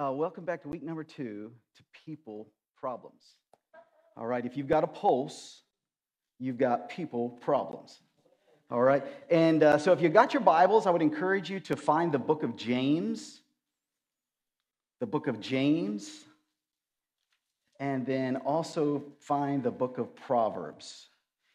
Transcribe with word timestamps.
Uh, 0.00 0.12
welcome 0.12 0.44
back 0.44 0.62
to 0.62 0.68
week 0.68 0.82
number 0.82 1.04
two 1.04 1.52
to 1.76 1.82
people 2.04 2.48
problems. 2.76 3.22
All 4.16 4.26
right, 4.26 4.44
if 4.44 4.56
you've 4.56 4.68
got 4.68 4.84
a 4.84 4.86
pulse, 4.86 5.62
you've 6.38 6.58
got 6.58 6.88
people 6.88 7.30
problems. 7.30 8.00
All 8.70 8.82
right, 8.82 9.04
and 9.30 9.62
uh, 9.62 9.78
so 9.78 9.92
if 9.92 10.00
you've 10.00 10.12
got 10.12 10.32
your 10.32 10.42
Bibles, 10.42 10.86
I 10.86 10.90
would 10.90 11.02
encourage 11.02 11.50
you 11.50 11.60
to 11.60 11.76
find 11.76 12.12
the 12.12 12.18
book 12.18 12.42
of 12.42 12.56
James, 12.56 13.40
the 15.00 15.06
book 15.06 15.26
of 15.26 15.40
James, 15.40 16.24
and 17.78 18.06
then 18.06 18.36
also 18.36 19.02
find 19.20 19.62
the 19.62 19.70
book 19.70 19.98
of 19.98 20.14
Proverbs. 20.14 21.08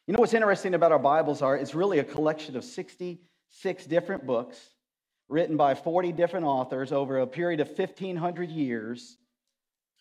You 0.05 0.13
know 0.13 0.19
what's 0.19 0.33
interesting 0.33 0.73
about 0.73 0.91
our 0.91 0.99
Bibles 0.99 1.41
are 1.41 1.55
it's 1.57 1.73
really 1.73 1.99
a 1.99 2.03
collection 2.03 2.55
of 2.55 2.63
66 2.63 3.85
different 3.85 4.25
books 4.25 4.59
written 5.29 5.57
by 5.57 5.75
40 5.75 6.11
different 6.13 6.45
authors 6.45 6.91
over 6.91 7.19
a 7.19 7.27
period 7.27 7.59
of 7.59 7.67
1,500 7.67 8.49
years 8.49 9.17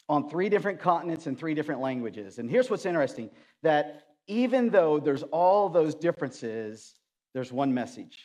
on 0.08 0.30
three 0.30 0.48
different 0.48 0.80
continents 0.80 1.26
and 1.26 1.38
three 1.38 1.54
different 1.54 1.80
languages. 1.80 2.38
And 2.38 2.48
here's 2.48 2.70
what's 2.70 2.86
interesting 2.86 3.30
that 3.62 4.04
even 4.28 4.70
though 4.70 5.00
there's 5.00 5.22
all 5.24 5.68
those 5.68 5.94
differences, 5.94 6.94
there's 7.34 7.52
one 7.52 7.74
message. 7.74 8.18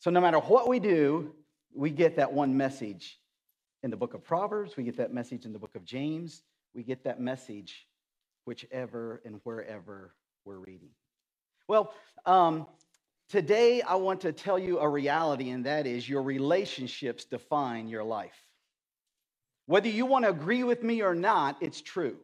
So 0.00 0.10
no 0.10 0.20
matter 0.20 0.38
what 0.38 0.68
we 0.68 0.78
do, 0.78 1.34
we 1.74 1.90
get 1.90 2.16
that 2.16 2.32
one 2.32 2.56
message 2.56 3.18
in 3.82 3.90
the 3.90 3.96
book 3.96 4.14
of 4.14 4.24
Proverbs, 4.24 4.76
we 4.76 4.84
get 4.84 4.96
that 4.96 5.12
message 5.12 5.44
in 5.44 5.52
the 5.52 5.58
book 5.58 5.74
of 5.74 5.84
James, 5.84 6.42
we 6.74 6.82
get 6.82 7.04
that 7.04 7.20
message 7.20 7.86
whichever 8.44 9.20
and 9.24 9.40
wherever 9.44 10.14
we're 10.44 10.58
reading. 10.58 10.90
Well, 11.68 11.92
um, 12.24 12.66
Today, 13.28 13.82
I 13.82 13.96
want 13.96 14.20
to 14.20 14.32
tell 14.32 14.58
you 14.58 14.78
a 14.78 14.88
reality, 14.88 15.50
and 15.50 15.66
that 15.66 15.84
is 15.86 16.08
your 16.08 16.22
relationships 16.22 17.24
define 17.24 17.88
your 17.88 18.04
life. 18.04 18.36
Whether 19.66 19.88
you 19.88 20.06
want 20.06 20.24
to 20.24 20.30
agree 20.30 20.62
with 20.62 20.84
me 20.84 21.02
or 21.02 21.14
not, 21.14 21.56
it's 21.60 21.80
true. 21.80 22.16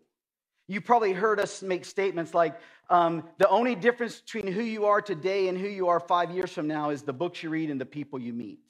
You 0.68 0.80
probably 0.80 1.12
heard 1.12 1.40
us 1.40 1.60
make 1.60 1.84
statements 1.84 2.34
like 2.34 2.56
um, 2.88 3.24
the 3.38 3.48
only 3.48 3.74
difference 3.74 4.20
between 4.20 4.52
who 4.52 4.62
you 4.62 4.86
are 4.86 5.02
today 5.02 5.48
and 5.48 5.58
who 5.58 5.66
you 5.66 5.88
are 5.88 5.98
five 5.98 6.30
years 6.30 6.52
from 6.52 6.68
now 6.68 6.90
is 6.90 7.02
the 7.02 7.12
books 7.12 7.42
you 7.42 7.50
read 7.50 7.68
and 7.68 7.80
the 7.80 7.86
people 7.86 8.20
you 8.20 8.32
meet. 8.32 8.60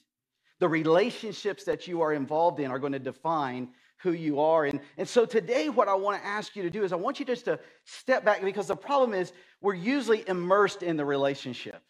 The 0.59 0.69
relationships 0.69 1.65
that 1.65 1.87
you 1.87 2.01
are 2.01 2.15
involved 2.15 2.61
in 2.61 2.71
are 2.71 2.79
going 2.79 2.95
to 2.95 2.99
define 2.99 3.69
who 3.99 4.13
you 4.13 4.41
are. 4.41 4.65
And, 4.65 4.81
and 4.97 5.07
so 5.07 5.27
today, 5.27 5.69
what 5.69 5.87
I 5.87 5.95
want 5.95 6.21
to 6.21 6.27
ask 6.27 6.57
you 6.57 6.63
to 6.63 6.71
do 6.71 6.83
is 6.83 6.95
I 6.95 6.97
want 6.97 7.21
you 7.21 7.27
just 7.27 7.45
to 7.45 7.61
step 7.85 8.25
back 8.25 8.43
because 8.43 8.69
the 8.69 8.77
problem 8.77 9.13
is 9.13 9.33
we're 9.61 9.75
usually 9.75 10.27
immersed 10.27 10.83
in 10.83 10.97
the 10.97 11.05
relationship. 11.05 11.83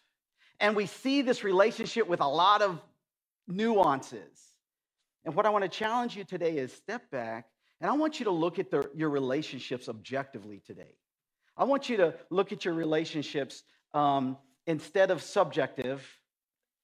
And 0.59 0.75
we 0.75 0.85
see 0.85 1.21
this 1.21 1.43
relationship 1.43 2.07
with 2.07 2.21
a 2.21 2.27
lot 2.27 2.61
of 2.61 2.79
nuances. 3.47 4.53
And 5.25 5.35
what 5.35 5.45
I 5.45 5.49
want 5.49 5.63
to 5.63 5.69
challenge 5.69 6.15
you 6.15 6.23
today 6.23 6.57
is 6.57 6.73
step 6.73 7.09
back 7.11 7.47
and 7.83 7.91
I 7.91 7.95
want 7.95 8.17
you 8.17 8.23
to 8.25 8.31
look 8.31 8.59
at 8.59 8.71
the, 8.71 8.89
your 8.95 9.09
relationships 9.09 9.89
objectively 9.89 10.61
today. 10.65 10.95
I 11.57 11.65
want 11.65 11.89
you 11.89 11.97
to 11.97 12.15
look 12.29 12.53
at 12.53 12.63
your 12.63 12.73
relationships 12.73 13.63
um, 13.93 14.37
instead 14.65 15.11
of 15.11 15.21
subjective, 15.21 16.01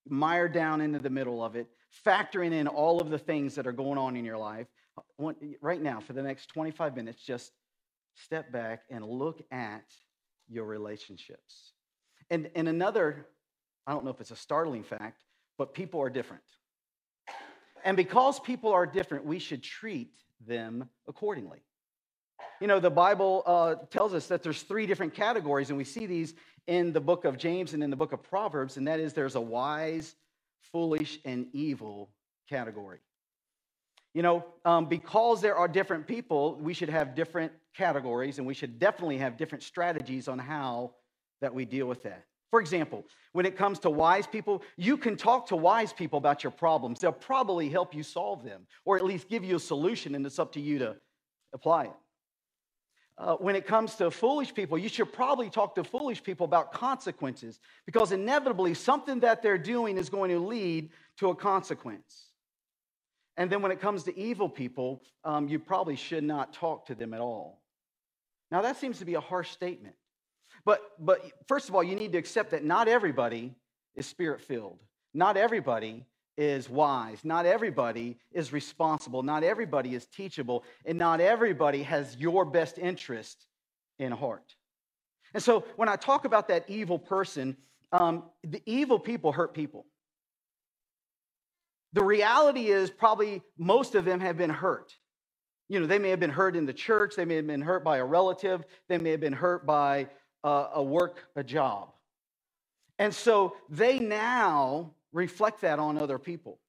mired 0.05 0.53
down 0.53 0.81
into 0.81 0.99
the 0.99 1.09
middle 1.09 1.41
of 1.41 1.55
it, 1.55 1.67
factoring 2.05 2.51
in 2.51 2.67
all 2.67 2.99
of 3.01 3.09
the 3.09 3.17
things 3.17 3.55
that 3.55 3.65
are 3.65 3.71
going 3.71 3.97
on 3.97 4.17
in 4.17 4.25
your 4.25 4.37
life. 4.37 4.67
Want, 5.17 5.37
right 5.61 5.81
now, 5.81 6.01
for 6.01 6.11
the 6.11 6.21
next 6.21 6.47
25 6.47 6.97
minutes, 6.97 7.23
just 7.23 7.53
step 8.15 8.51
back 8.51 8.81
and 8.89 9.05
look 9.05 9.41
at 9.51 9.85
your 10.49 10.65
relationships. 10.65 11.71
And, 12.29 12.49
and 12.55 12.67
another 12.67 13.25
I 13.89 13.93
don't 13.93 14.05
know 14.05 14.11
if 14.11 14.21
it's 14.21 14.29
a 14.29 14.35
startling 14.35 14.83
fact, 14.83 15.23
but 15.57 15.73
people 15.73 15.99
are 15.99 16.11
different. 16.11 16.43
And 17.83 17.97
because 17.97 18.39
people 18.39 18.71
are 18.71 18.85
different, 18.85 19.25
we 19.25 19.39
should 19.39 19.63
treat 19.63 20.13
them 20.45 20.87
accordingly. 21.07 21.63
You 22.61 22.67
know, 22.67 22.79
the 22.79 22.91
Bible 22.91 23.41
uh, 23.47 23.75
tells 23.89 24.13
us 24.13 24.27
that 24.27 24.43
there's 24.43 24.61
three 24.61 24.85
different 24.85 25.15
categories, 25.15 25.69
and 25.69 25.77
we 25.77 25.85
see 25.85 26.05
these 26.05 26.35
in 26.67 26.93
the 26.93 27.01
book 27.01 27.25
of 27.25 27.39
James 27.39 27.73
and 27.73 27.83
in 27.83 27.89
the 27.89 27.95
book 27.95 28.13
of 28.13 28.21
Proverbs, 28.21 28.77
and 28.77 28.87
that 28.87 28.99
is 28.99 29.13
there's 29.13 29.33
a 29.33 29.41
wise, 29.41 30.13
foolish, 30.71 31.17
and 31.25 31.47
evil 31.51 32.11
category. 32.47 32.99
You 34.13 34.21
know, 34.21 34.45
um, 34.65 34.85
because 34.85 35.41
there 35.41 35.55
are 35.55 35.67
different 35.67 36.05
people, 36.05 36.59
we 36.61 36.75
should 36.75 36.89
have 36.89 37.15
different 37.15 37.53
categories, 37.75 38.37
and 38.37 38.45
we 38.45 38.53
should 38.53 38.77
definitely 38.77 39.17
have 39.17 39.35
different 39.35 39.63
strategies 39.63 40.27
on 40.27 40.37
how 40.37 40.91
that 41.41 41.55
we 41.55 41.65
deal 41.65 41.87
with 41.87 42.03
that. 42.03 42.25
For 42.49 42.59
example, 42.59 43.05
when 43.33 43.45
it 43.45 43.55
comes 43.55 43.79
to 43.79 43.89
wise 43.89 44.25
people, 44.25 44.63
you 44.75 44.97
can 44.97 45.15
talk 45.15 45.47
to 45.47 45.55
wise 45.55 45.93
people 45.93 46.17
about 46.17 46.43
your 46.43 46.51
problems. 46.51 46.99
They'll 46.99 47.11
probably 47.11 47.69
help 47.69 47.93
you 47.93 48.01
solve 48.01 48.43
them 48.43 48.65
or 48.85 48.97
at 48.97 49.05
least 49.05 49.29
give 49.29 49.43
you 49.43 49.57
a 49.57 49.59
solution, 49.59 50.15
and 50.15 50.25
it's 50.25 50.39
up 50.39 50.53
to 50.53 50.59
you 50.59 50.79
to 50.79 50.95
apply 51.53 51.85
it. 51.85 51.93
Uh, 53.19 53.35
when 53.35 53.53
it 53.53 53.67
comes 53.67 53.95
to 53.95 54.09
foolish 54.09 54.53
people, 54.53 54.77
you 54.77 54.87
should 54.87 55.11
probably 55.11 55.49
talk 55.49 55.75
to 55.75 55.83
foolish 55.83 56.23
people 56.23 56.45
about 56.45 56.71
consequences 56.71 57.59
because 57.85 58.13
inevitably 58.13 58.73
something 58.73 59.19
that 59.19 59.43
they're 59.43 59.57
doing 59.57 59.97
is 59.97 60.09
going 60.09 60.31
to 60.31 60.39
lead 60.39 60.89
to 61.17 61.29
a 61.29 61.35
consequence. 61.35 62.29
And 63.35 63.49
then 63.49 63.61
when 63.61 63.71
it 63.71 63.81
comes 63.81 64.03
to 64.03 64.17
evil 64.17 64.47
people, 64.47 65.03
um, 65.25 65.49
you 65.49 65.59
probably 65.59 65.97
should 65.97 66.23
not 66.23 66.53
talk 66.53 66.85
to 66.87 66.95
them 66.95 67.13
at 67.13 67.19
all. 67.19 67.61
Now, 68.51 68.61
that 68.61 68.77
seems 68.77 68.99
to 68.99 69.05
be 69.05 69.15
a 69.15 69.21
harsh 69.21 69.51
statement. 69.51 69.95
But, 70.65 70.81
but 70.99 71.21
first 71.47 71.69
of 71.69 71.75
all, 71.75 71.83
you 71.83 71.95
need 71.95 72.11
to 72.13 72.17
accept 72.17 72.51
that 72.51 72.63
not 72.63 72.87
everybody 72.87 73.55
is 73.95 74.05
spirit 74.05 74.41
filled. 74.41 74.79
Not 75.13 75.37
everybody 75.37 76.05
is 76.37 76.69
wise. 76.69 77.19
Not 77.23 77.45
everybody 77.45 78.17
is 78.31 78.53
responsible. 78.53 79.23
Not 79.23 79.43
everybody 79.43 79.95
is 79.95 80.05
teachable. 80.05 80.63
And 80.85 80.97
not 80.97 81.21
everybody 81.21 81.83
has 81.83 82.15
your 82.17 82.45
best 82.45 82.77
interest 82.77 83.45
in 83.97 84.11
heart. 84.11 84.55
And 85.33 85.43
so 85.43 85.65
when 85.75 85.89
I 85.89 85.95
talk 85.95 86.25
about 86.25 86.47
that 86.47 86.65
evil 86.69 86.97
person, 86.97 87.57
um, 87.91 88.23
the 88.43 88.61
evil 88.65 88.99
people 88.99 89.31
hurt 89.31 89.53
people. 89.53 89.85
The 91.93 92.03
reality 92.03 92.67
is, 92.67 92.91
probably 92.91 93.41
most 93.57 93.95
of 93.95 94.05
them 94.05 94.19
have 94.19 94.37
been 94.37 94.49
hurt. 94.49 94.95
You 95.69 95.79
know, 95.79 95.87
they 95.87 95.99
may 95.99 96.09
have 96.09 96.19
been 96.19 96.29
hurt 96.29 96.55
in 96.55 96.65
the 96.65 96.73
church, 96.73 97.15
they 97.15 97.25
may 97.25 97.35
have 97.35 97.47
been 97.47 97.61
hurt 97.61 97.83
by 97.83 97.97
a 97.97 98.05
relative, 98.05 98.63
they 98.87 98.97
may 98.97 99.11
have 99.11 99.19
been 99.19 99.33
hurt 99.33 99.65
by 99.65 100.07
a, 100.43 100.67
a 100.75 100.83
work, 100.83 101.25
a 101.35 101.43
job. 101.43 101.89
And 102.97 103.13
so 103.13 103.55
they 103.69 103.99
now 103.99 104.91
reflect 105.13 105.61
that 105.61 105.79
on 105.79 105.97
other 105.97 106.19
people. 106.19 106.59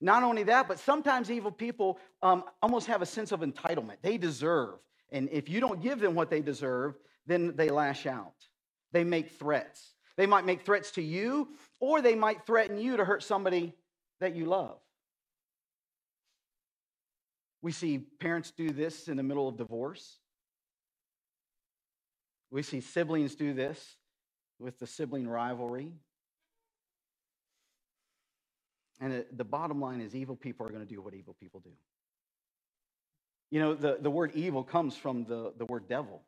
Not 0.00 0.22
only 0.22 0.44
that, 0.44 0.68
but 0.68 0.78
sometimes 0.78 1.30
evil 1.30 1.50
people 1.50 1.98
um, 2.22 2.44
almost 2.62 2.86
have 2.86 3.02
a 3.02 3.06
sense 3.06 3.32
of 3.32 3.40
entitlement. 3.40 3.96
They 4.00 4.16
deserve. 4.16 4.78
And 5.10 5.28
if 5.32 5.48
you 5.48 5.60
don't 5.60 5.82
give 5.82 5.98
them 5.98 6.14
what 6.14 6.30
they 6.30 6.40
deserve, 6.40 6.94
then 7.26 7.56
they 7.56 7.70
lash 7.70 8.06
out. 8.06 8.34
They 8.92 9.04
make 9.04 9.32
threats. 9.38 9.94
They 10.16 10.26
might 10.26 10.46
make 10.46 10.62
threats 10.64 10.92
to 10.92 11.02
you, 11.02 11.48
or 11.80 12.00
they 12.00 12.14
might 12.14 12.46
threaten 12.46 12.78
you 12.78 12.96
to 12.96 13.04
hurt 13.04 13.22
somebody 13.22 13.74
that 14.20 14.34
you 14.34 14.46
love. 14.46 14.78
We 17.60 17.72
see 17.72 17.98
parents 17.98 18.52
do 18.56 18.70
this 18.70 19.08
in 19.08 19.16
the 19.16 19.22
middle 19.22 19.48
of 19.48 19.56
divorce. 19.56 20.18
We 22.50 22.62
see 22.62 22.80
siblings 22.80 23.34
do 23.34 23.52
this 23.52 23.96
with 24.58 24.78
the 24.78 24.86
sibling 24.86 25.28
rivalry. 25.28 25.92
And 29.00 29.24
the 29.32 29.44
bottom 29.44 29.80
line 29.80 30.00
is 30.00 30.14
evil 30.14 30.34
people 30.34 30.66
are 30.66 30.70
going 30.70 30.86
to 30.86 30.94
do 30.94 31.00
what 31.00 31.14
evil 31.14 31.36
people 31.38 31.60
do. 31.60 31.70
You 33.50 33.60
know, 33.60 33.74
the, 33.74 33.98
the 34.00 34.10
word 34.10 34.32
evil 34.34 34.62
comes 34.62 34.96
from 34.96 35.24
the, 35.24 35.52
the 35.56 35.64
word 35.66 35.88
devil. 35.88 36.22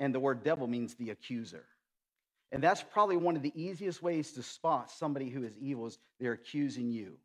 And 0.00 0.14
the 0.14 0.20
word 0.20 0.42
devil 0.42 0.66
means 0.66 0.94
the 0.94 1.10
accuser. 1.10 1.64
And 2.52 2.62
that's 2.62 2.82
probably 2.82 3.16
one 3.16 3.36
of 3.36 3.42
the 3.42 3.52
easiest 3.54 4.02
ways 4.02 4.32
to 4.32 4.42
spot 4.42 4.90
somebody 4.90 5.30
who 5.30 5.44
is 5.44 5.56
evil 5.58 5.86
is 5.86 5.98
they're 6.20 6.32
accusing 6.32 6.90
you. 6.90 7.16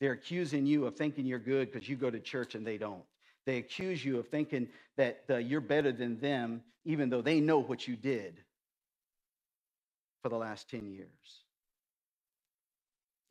They're 0.00 0.12
accusing 0.12 0.66
you 0.66 0.86
of 0.86 0.96
thinking 0.96 1.26
you're 1.26 1.38
good 1.38 1.70
because 1.70 1.88
you 1.88 1.96
go 1.96 2.10
to 2.10 2.20
church 2.20 2.54
and 2.54 2.66
they 2.66 2.78
don't. 2.78 3.02
They 3.46 3.58
accuse 3.58 4.04
you 4.04 4.18
of 4.18 4.28
thinking 4.28 4.68
that 4.96 5.24
uh, 5.28 5.36
you're 5.36 5.60
better 5.60 5.92
than 5.92 6.20
them, 6.20 6.62
even 6.84 7.10
though 7.10 7.22
they 7.22 7.40
know 7.40 7.58
what 7.58 7.88
you 7.88 7.96
did 7.96 8.40
for 10.22 10.28
the 10.28 10.36
last 10.36 10.68
10 10.70 10.90
years. 10.90 11.08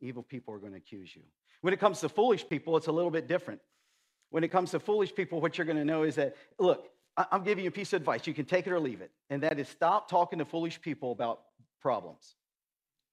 Evil 0.00 0.22
people 0.22 0.54
are 0.54 0.58
going 0.58 0.72
to 0.72 0.78
accuse 0.78 1.14
you. 1.14 1.22
When 1.60 1.74
it 1.74 1.80
comes 1.80 2.00
to 2.00 2.08
foolish 2.08 2.48
people, 2.48 2.76
it's 2.76 2.86
a 2.86 2.92
little 2.92 3.10
bit 3.10 3.28
different. 3.28 3.60
When 4.30 4.44
it 4.44 4.48
comes 4.48 4.70
to 4.70 4.80
foolish 4.80 5.14
people, 5.14 5.40
what 5.40 5.58
you're 5.58 5.66
going 5.66 5.76
to 5.76 5.84
know 5.84 6.04
is 6.04 6.14
that, 6.14 6.36
look, 6.58 6.88
I'm 7.16 7.42
giving 7.42 7.64
you 7.64 7.68
a 7.68 7.72
piece 7.72 7.92
of 7.92 8.00
advice. 8.00 8.26
You 8.26 8.34
can 8.34 8.46
take 8.46 8.66
it 8.66 8.72
or 8.72 8.80
leave 8.80 9.00
it. 9.00 9.10
And 9.28 9.42
that 9.42 9.58
is 9.58 9.68
stop 9.68 10.08
talking 10.08 10.38
to 10.38 10.44
foolish 10.44 10.80
people 10.80 11.12
about 11.12 11.40
problems. 11.82 12.34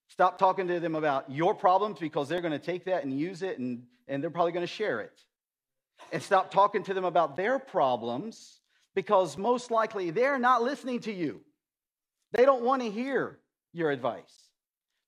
Stop 0.09 0.37
talking 0.37 0.67
to 0.67 0.79
them 0.79 0.95
about 0.95 1.29
your 1.29 1.53
problems 1.53 1.99
because 1.99 2.29
they're 2.29 2.41
going 2.41 2.53
to 2.53 2.59
take 2.59 2.85
that 2.85 3.03
and 3.03 3.19
use 3.19 3.41
it 3.41 3.59
and, 3.59 3.83
and 4.07 4.23
they're 4.23 4.29
probably 4.29 4.53
going 4.53 4.65
to 4.65 4.71
share 4.71 5.01
it. 5.01 5.21
And 6.11 6.21
stop 6.21 6.51
talking 6.51 6.83
to 6.83 6.93
them 6.93 7.05
about 7.05 7.35
their 7.35 7.59
problems 7.59 8.61
because 8.95 9.37
most 9.37 9.71
likely 9.71 10.09
they're 10.09 10.39
not 10.39 10.63
listening 10.63 10.99
to 11.01 11.13
you. 11.13 11.41
They 12.31 12.45
don't 12.45 12.63
want 12.63 12.81
to 12.81 12.89
hear 12.89 13.39
your 13.73 13.91
advice. 13.91 14.47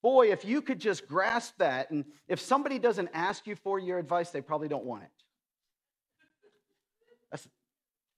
Boy, 0.02 0.32
if 0.32 0.46
you 0.46 0.62
could 0.62 0.80
just 0.80 1.08
grasp 1.08 1.58
that, 1.58 1.92
and 1.92 2.06
if 2.28 2.40
somebody 2.40 2.80
doesn't 2.80 3.10
ask 3.14 3.48
you 3.48 3.56
for 3.56 3.80
your 3.80 3.98
advice, 3.98 4.30
they 4.30 4.42
probably 4.42 4.68
don't 4.68 4.86
want 4.86 5.04
it. 5.04 5.10
That 7.32 7.42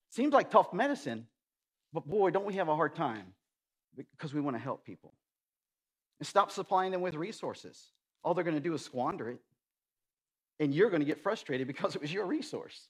seems 0.10 0.34
like 0.34 0.52
tough 0.52 0.74
medicine, 0.74 1.26
but 1.94 2.08
boy, 2.08 2.30
don't 2.30 2.46
we 2.46 2.54
have 2.56 2.68
a 2.70 2.76
hard 2.76 2.96
time 2.96 3.34
because 3.96 4.34
we 4.34 4.42
want 4.42 4.56
to 4.56 4.62
help 4.62 4.86
people. 4.86 5.14
And 6.20 6.28
stop 6.28 6.52
supplying 6.52 6.92
them 6.92 7.02
with 7.02 7.16
resources. 7.16 7.92
All 8.24 8.34
they're 8.34 8.44
going 8.44 8.56
to 8.56 8.62
do 8.62 8.76
is 8.76 8.86
squander 8.86 9.30
it. 9.30 9.40
And 10.62 10.74
you're 10.74 10.90
going 10.90 11.02
to 11.02 11.06
get 11.06 11.22
frustrated 11.22 11.68
because 11.68 11.96
it 11.96 12.02
was 12.02 12.14
your 12.14 12.26
resource. 12.26 12.88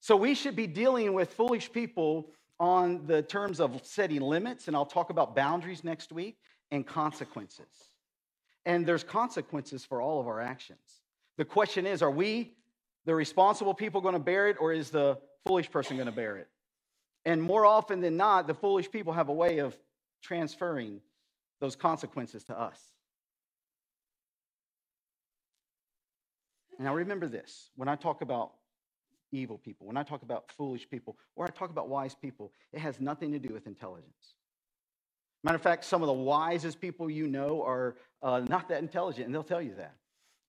So 0.00 0.16
we 0.16 0.34
should 0.34 0.56
be 0.56 0.66
dealing 0.66 1.12
with 1.12 1.34
foolish 1.34 1.70
people 1.70 2.30
on 2.60 3.06
the 3.06 3.20
terms 3.20 3.60
of 3.60 3.84
setting 3.84 4.20
limits, 4.20 4.68
and 4.68 4.76
I'll 4.76 4.86
talk 4.86 5.10
about 5.10 5.36
boundaries 5.36 5.84
next 5.84 6.12
week, 6.12 6.38
and 6.70 6.86
consequences. 6.86 7.66
And 8.64 8.86
there's 8.86 9.04
consequences 9.04 9.84
for 9.84 10.00
all 10.00 10.20
of 10.20 10.26
our 10.26 10.40
actions. 10.40 11.02
The 11.36 11.44
question 11.44 11.86
is 11.86 12.00
are 12.00 12.10
we, 12.10 12.54
the 13.04 13.14
responsible 13.14 13.74
people, 13.74 14.00
going 14.00 14.14
to 14.14 14.20
bear 14.20 14.48
it, 14.48 14.56
or 14.60 14.72
is 14.72 14.90
the 14.90 15.18
foolish 15.46 15.70
person 15.70 15.96
going 15.96 16.06
to 16.06 16.12
bear 16.12 16.36
it? 16.36 16.48
And 17.24 17.42
more 17.42 17.66
often 17.66 18.00
than 18.00 18.16
not, 18.16 18.46
the 18.46 18.54
foolish 18.54 18.90
people 18.90 19.12
have 19.12 19.28
a 19.28 19.34
way 19.34 19.58
of 19.58 19.76
transferring 20.22 21.00
those 21.60 21.74
consequences 21.74 22.44
to 22.44 22.58
us. 22.58 22.80
Now, 26.78 26.94
remember 26.94 27.26
this 27.26 27.70
when 27.76 27.88
I 27.88 27.96
talk 27.96 28.22
about 28.22 28.52
evil 29.32 29.58
people, 29.58 29.86
when 29.86 29.96
I 29.96 30.02
talk 30.02 30.22
about 30.22 30.50
foolish 30.52 30.88
people, 30.88 31.16
or 31.36 31.44
I 31.44 31.48
talk 31.48 31.70
about 31.70 31.88
wise 31.88 32.14
people, 32.14 32.52
it 32.72 32.80
has 32.80 33.00
nothing 33.00 33.32
to 33.32 33.38
do 33.38 33.52
with 33.52 33.66
intelligence. 33.66 34.34
Matter 35.44 35.56
of 35.56 35.62
fact, 35.62 35.84
some 35.84 36.02
of 36.02 36.06
the 36.06 36.12
wisest 36.12 36.80
people 36.80 37.10
you 37.10 37.26
know 37.26 37.62
are 37.62 37.96
uh, 38.22 38.40
not 38.48 38.68
that 38.68 38.82
intelligent, 38.82 39.26
and 39.26 39.34
they'll 39.34 39.42
tell 39.42 39.62
you 39.62 39.74
that. 39.76 39.94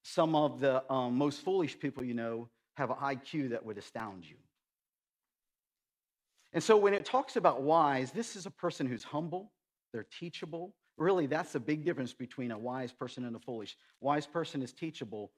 Some 0.04 0.36
of 0.36 0.60
the 0.60 0.90
um, 0.92 1.16
most 1.16 1.42
foolish 1.42 1.78
people 1.78 2.04
you 2.04 2.14
know 2.14 2.50
have 2.76 2.90
an 2.90 2.98
IQ 2.98 3.50
that 3.50 3.66
would 3.66 3.78
astound 3.78 4.28
you. 4.28 4.38
And 6.54 6.64
so 6.64 6.78
when 6.78 6.94
it 6.94 7.06
talks 7.06 7.36
about 7.36 7.62
wise, 7.62 8.12
this 8.12 8.36
is 8.36 8.46
a 8.46 8.52
person 8.52 8.88
who's 8.88 9.04
humble, 9.04 9.52
they're 9.94 10.08
teachable, 10.20 10.74
Really, 11.00 11.28
that's 11.28 11.54
the 11.54 11.62
big 11.62 11.86
difference 11.86 12.14
between 12.14 12.52
a 12.52 12.58
wise 12.58 12.92
person 12.92 13.24
and 13.24 13.34
a 13.34 13.40
foolish. 13.40 13.78
Wise 14.02 14.28
person 14.28 14.62
is 14.62 14.74
teachable, 14.74 15.32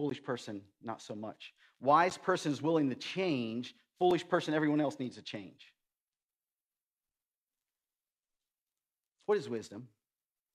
foolish 0.00 0.22
person, 0.22 0.62
not 0.82 1.02
so 1.02 1.14
much. 1.14 1.52
Wise 1.82 2.16
person 2.16 2.50
is 2.50 2.62
willing 2.62 2.88
to 2.88 2.96
change, 2.96 3.74
foolish 3.98 4.26
person, 4.26 4.54
everyone 4.54 4.80
else 4.80 4.98
needs 4.98 5.16
to 5.16 5.22
change. 5.22 5.74
What 9.26 9.36
is 9.36 9.46
wisdom? 9.46 9.88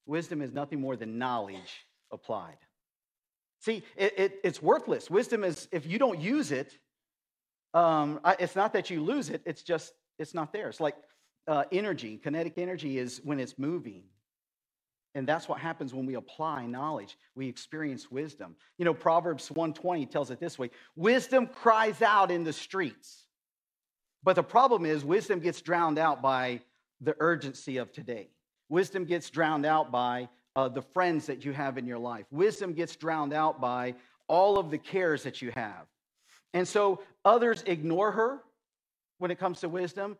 Wisdom 0.07 0.41
is 0.41 0.51
nothing 0.51 0.81
more 0.81 0.95
than 0.95 1.19
knowledge 1.19 1.85
applied. 2.11 2.57
See, 3.59 3.83
it, 3.95 4.17
it, 4.17 4.39
it's 4.43 4.63
worthless. 4.63 5.11
Wisdom 5.11 5.43
is, 5.43 5.67
if 5.71 5.85
you 5.85 5.99
don't 5.99 6.19
use 6.19 6.51
it, 6.51 6.79
um, 7.75 8.19
it's 8.39 8.55
not 8.55 8.73
that 8.73 8.89
you 8.89 9.03
lose 9.03 9.29
it, 9.29 9.43
it's 9.45 9.61
just, 9.61 9.93
it's 10.17 10.33
not 10.33 10.53
there. 10.53 10.69
It's 10.69 10.79
like 10.79 10.95
uh, 11.47 11.65
energy. 11.71 12.17
Kinetic 12.17 12.57
energy 12.57 12.97
is 12.97 13.21
when 13.23 13.39
it's 13.39 13.59
moving. 13.59 14.05
And 15.15 15.25
that's 15.25 15.47
what 15.47 15.59
happens 15.59 15.93
when 15.93 16.05
we 16.05 16.15
apply 16.15 16.65
knowledge. 16.65 17.17
We 17.35 17.47
experience 17.47 18.11
wisdom. 18.11 18.55
You 18.77 18.83
know, 18.83 18.93
Proverbs 18.93 19.49
120 19.49 20.05
tells 20.07 20.29
it 20.29 20.39
this 20.39 20.59
way 20.59 20.69
wisdom 20.95 21.47
cries 21.47 22.01
out 22.01 22.29
in 22.29 22.43
the 22.43 22.53
streets. 22.53 23.23
But 24.23 24.35
the 24.35 24.43
problem 24.43 24.85
is, 24.85 25.05
wisdom 25.05 25.39
gets 25.39 25.61
drowned 25.61 25.97
out 25.97 26.21
by 26.21 26.61
the 26.99 27.15
urgency 27.19 27.77
of 27.77 27.91
today. 27.91 28.29
Wisdom 28.69 29.05
gets 29.05 29.29
drowned 29.29 29.65
out 29.65 29.91
by 29.91 30.27
uh, 30.55 30.67
the 30.67 30.81
friends 30.81 31.27
that 31.27 31.45
you 31.45 31.53
have 31.53 31.77
in 31.77 31.85
your 31.85 31.99
life. 31.99 32.25
Wisdom 32.31 32.73
gets 32.73 32.95
drowned 32.95 33.33
out 33.33 33.61
by 33.61 33.93
all 34.27 34.57
of 34.57 34.71
the 34.71 34.77
cares 34.77 35.23
that 35.23 35.41
you 35.41 35.51
have. 35.55 35.85
And 36.53 36.67
so 36.67 37.01
others 37.23 37.63
ignore 37.67 38.11
her 38.11 38.41
when 39.19 39.31
it 39.31 39.39
comes 39.39 39.59
to 39.61 39.69
wisdom. 39.69 40.17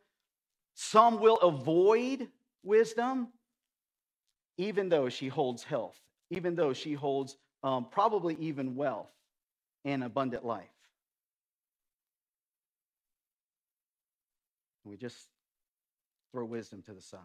Some 0.76 1.20
will 1.20 1.38
avoid 1.38 2.28
wisdom 2.64 3.30
even 4.58 4.90
though 4.90 5.10
she 5.10 5.28
holds 5.28 5.64
health, 5.64 6.00
even 6.30 6.56
though 6.56 6.74
she 6.74 6.94
holds 6.94 7.38
um, 7.64 7.88
probably 7.90 8.36
even 8.40 8.76
wealth 8.76 9.12
and 9.84 10.04
abundant 10.04 10.46
life. 10.46 10.66
We 14.84 14.98
just 14.98 15.18
throw 16.32 16.46
wisdom 16.46 16.84
to 16.84 16.94
the 16.94 17.02
side. 17.02 17.20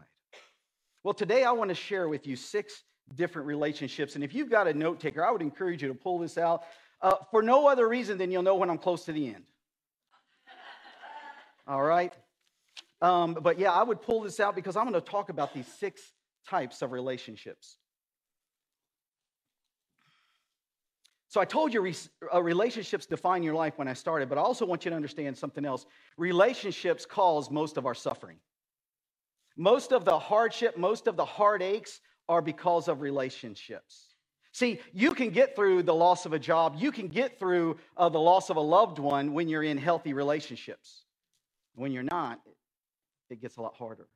Well, 1.04 1.14
today 1.14 1.44
I 1.44 1.52
want 1.52 1.68
to 1.68 1.74
share 1.74 2.08
with 2.08 2.26
you 2.26 2.36
six 2.36 2.84
different 3.14 3.46
relationships. 3.46 4.14
And 4.14 4.24
if 4.24 4.34
you've 4.34 4.50
got 4.50 4.66
a 4.66 4.74
note 4.74 5.00
taker, 5.00 5.24
I 5.24 5.30
would 5.30 5.42
encourage 5.42 5.82
you 5.82 5.88
to 5.88 5.94
pull 5.94 6.18
this 6.18 6.38
out 6.38 6.62
uh, 7.02 7.16
for 7.30 7.42
no 7.42 7.66
other 7.66 7.88
reason 7.88 8.18
than 8.18 8.30
you'll 8.30 8.42
know 8.42 8.56
when 8.56 8.70
I'm 8.70 8.78
close 8.78 9.04
to 9.06 9.12
the 9.12 9.26
end. 9.28 9.44
All 11.66 11.82
right? 11.82 12.12
Um, 13.02 13.36
but 13.40 13.58
yeah, 13.58 13.72
I 13.72 13.82
would 13.82 14.02
pull 14.02 14.22
this 14.22 14.40
out 14.40 14.54
because 14.54 14.76
I'm 14.76 14.88
going 14.88 14.94
to 14.94 15.00
talk 15.00 15.28
about 15.30 15.54
these 15.54 15.66
six 15.66 16.00
types 16.48 16.82
of 16.82 16.92
relationships. 16.92 17.76
So 21.28 21.40
I 21.40 21.44
told 21.44 21.72
you 21.72 21.92
uh, 22.34 22.42
relationships 22.42 23.06
define 23.06 23.44
your 23.44 23.54
life 23.54 23.74
when 23.76 23.86
I 23.86 23.92
started, 23.92 24.28
but 24.28 24.36
I 24.36 24.40
also 24.40 24.66
want 24.66 24.84
you 24.84 24.90
to 24.90 24.96
understand 24.96 25.38
something 25.38 25.64
else. 25.64 25.86
Relationships 26.16 27.06
cause 27.06 27.52
most 27.52 27.76
of 27.76 27.86
our 27.86 27.94
suffering. 27.94 28.38
Most 29.56 29.92
of 29.92 30.04
the 30.04 30.18
hardship, 30.18 30.76
most 30.76 31.06
of 31.06 31.16
the 31.16 31.24
heartaches 31.24 32.00
are 32.28 32.42
because 32.42 32.88
of 32.88 33.00
relationships. 33.00 34.14
See, 34.52 34.80
you 34.92 35.14
can 35.14 35.30
get 35.30 35.54
through 35.54 35.84
the 35.84 35.94
loss 35.94 36.26
of 36.26 36.32
a 36.32 36.38
job, 36.38 36.74
you 36.78 36.90
can 36.90 37.06
get 37.06 37.38
through 37.38 37.76
uh, 37.96 38.08
the 38.08 38.18
loss 38.18 38.50
of 38.50 38.56
a 38.56 38.60
loved 38.60 38.98
one 38.98 39.32
when 39.32 39.48
you're 39.48 39.62
in 39.62 39.78
healthy 39.78 40.12
relationships. 40.12 41.04
When 41.76 41.92
you're 41.92 42.02
not, 42.02 42.40
it 43.30 43.40
gets 43.40 43.56
a 43.56 43.62
lot 43.62 43.76
harder. 43.76 44.08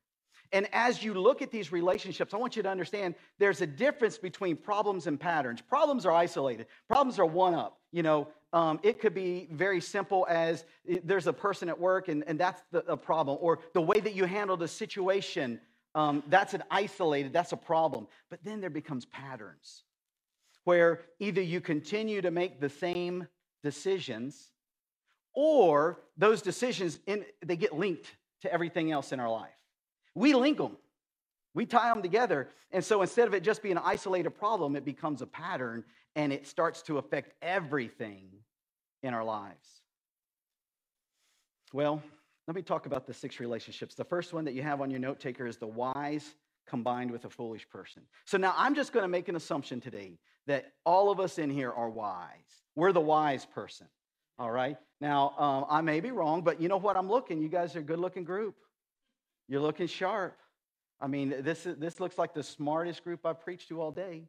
And 0.55 0.69
as 0.73 1.03
you 1.03 1.15
look 1.15 1.43
at 1.43 1.51
these 1.51 1.73
relationships, 1.73 2.33
I 2.33 2.37
want 2.37 2.55
you 2.55 2.63
to 2.63 2.69
understand 2.69 3.17
there's 3.41 3.61
a 3.61 3.67
difference 3.67 4.19
between 4.19 4.57
problems 4.57 5.09
and 5.09 5.19
patterns. 5.19 5.61
Problems 5.61 6.07
are 6.07 6.13
isolated, 6.13 6.67
problems 6.87 7.19
are 7.19 7.27
one 7.27 7.55
up. 7.55 7.81
You 7.91 8.05
know, 8.05 8.29
um, 8.53 8.79
it 8.85 9.01
could 9.01 9.15
be 9.15 9.49
very 9.51 9.81
simple 9.81 10.25
as 10.31 10.65
there's 11.03 11.27
a 11.27 11.33
person 11.33 11.69
at 11.69 11.79
work 11.79 12.07
and, 12.07 12.23
and 12.29 12.39
that's 12.39 12.63
the, 12.71 12.85
a 12.87 12.97
problem, 12.97 13.37
or 13.41 13.59
the 13.73 13.81
way 13.81 13.99
that 13.99 14.15
you 14.15 14.27
handle 14.27 14.57
the 14.57 14.69
situation, 14.69 15.61
um, 15.97 16.23
that's 16.29 16.55
an 16.55 16.63
isolated, 16.71 17.33
that's 17.33 17.51
a 17.51 17.57
problem. 17.57 18.07
But 18.31 18.39
then 18.45 18.61
there 18.61 18.71
becomes 18.71 19.07
patterns 19.07 19.83
where 20.63 21.01
either 21.19 21.43
you 21.43 21.61
continue 21.61 22.23
to 22.23 22.31
make 22.31 22.61
the 22.61 22.69
same 22.69 23.27
decisions 23.65 24.53
or 25.35 25.99
those 26.17 26.43
decisions 26.43 27.01
in, 27.09 27.25
they 27.45 27.57
get 27.57 27.77
linked 27.77 28.07
to 28.43 28.53
everything 28.53 28.93
else 28.93 29.11
in 29.11 29.19
our 29.19 29.31
life 29.31 29.51
we 30.15 30.35
link 30.35 30.59
them, 30.59 30.77
we 31.55 31.67
tie 31.67 31.89
them 31.93 32.03
together. 32.03 32.49
And 32.71 32.85
so 32.85 33.03
instead 33.03 33.29
of 33.29 33.35
it 33.35 33.43
just 33.43 33.63
being 33.63 33.77
an 33.77 33.83
isolated 33.85 34.31
problem, 34.31 34.77
it 34.77 34.85
becomes 34.85 35.23
a 35.23 35.27
pattern 35.27 35.85
and 36.17 36.33
it 36.33 36.47
starts 36.47 36.83
to 36.83 36.99
affect 36.99 37.33
everything 37.43 38.29
in 39.03 39.15
our 39.15 39.25
lives. 39.25 39.83
Well, 41.73 42.03
let 42.47 42.55
me 42.55 42.63
talk 42.63 42.87
about 42.87 43.07
the 43.07 43.15
six 43.15 43.41
relationships. 43.41 43.95
The 43.95 44.05
first 44.05 44.33
one 44.33 44.45
that 44.45 44.55
you 44.55 44.63
have 44.63 44.81
on 44.81 44.91
your 44.91 45.01
note 45.01 45.19
taker 45.19 45.47
is 45.47 45.57
the 45.57 45.67
wise 45.67 46.35
combined 46.67 47.11
with 47.11 47.25
a 47.25 47.31
foolish 47.31 47.69
person. 47.69 48.03
So 48.25 48.39
now 48.39 48.55
I'm 48.57 48.75
just 48.75 48.93
going 48.93 49.05
to 49.05 49.09
make 49.09 49.29
an 49.29 49.37
assumption 49.37 49.81
today 49.81 50.19
that 50.47 50.73
all 50.85 51.11
of 51.11 51.21
us 51.21 51.39
in 51.39 51.51
here 51.51 51.73
are 51.73 51.89
wise. 51.89 52.29
We're 52.77 52.93
the 52.93 53.01
wise 53.01 53.47
person. 53.47 53.87
All 54.39 54.51
right. 54.51 54.77
Now, 55.01 55.35
um, 55.39 55.67
I 55.69 55.81
may 55.81 56.01
be 56.01 56.11
wrong, 56.11 56.43
but 56.43 56.61
you 56.61 56.69
know 56.69 56.77
what? 56.77 56.97
I'm 56.97 57.09
looking. 57.09 57.41
You 57.41 57.49
guys 57.49 57.77
are 57.77 57.81
a 57.81 57.83
good 57.83 57.99
looking 57.99 58.25
group. 58.25 58.57
You're 59.49 59.61
looking 59.61 59.87
sharp. 59.87 60.39
I 61.01 61.07
mean, 61.07 61.35
this, 61.41 61.67
is, 61.67 61.77
this 61.77 62.01
looks 62.01 62.17
like 62.17 62.33
the 62.35 62.43
smartest 62.43 63.05
group 63.05 63.27
I've 63.27 63.41
preached 63.41 63.69
to 63.69 63.81
all 63.81 63.91
day. 63.91 64.25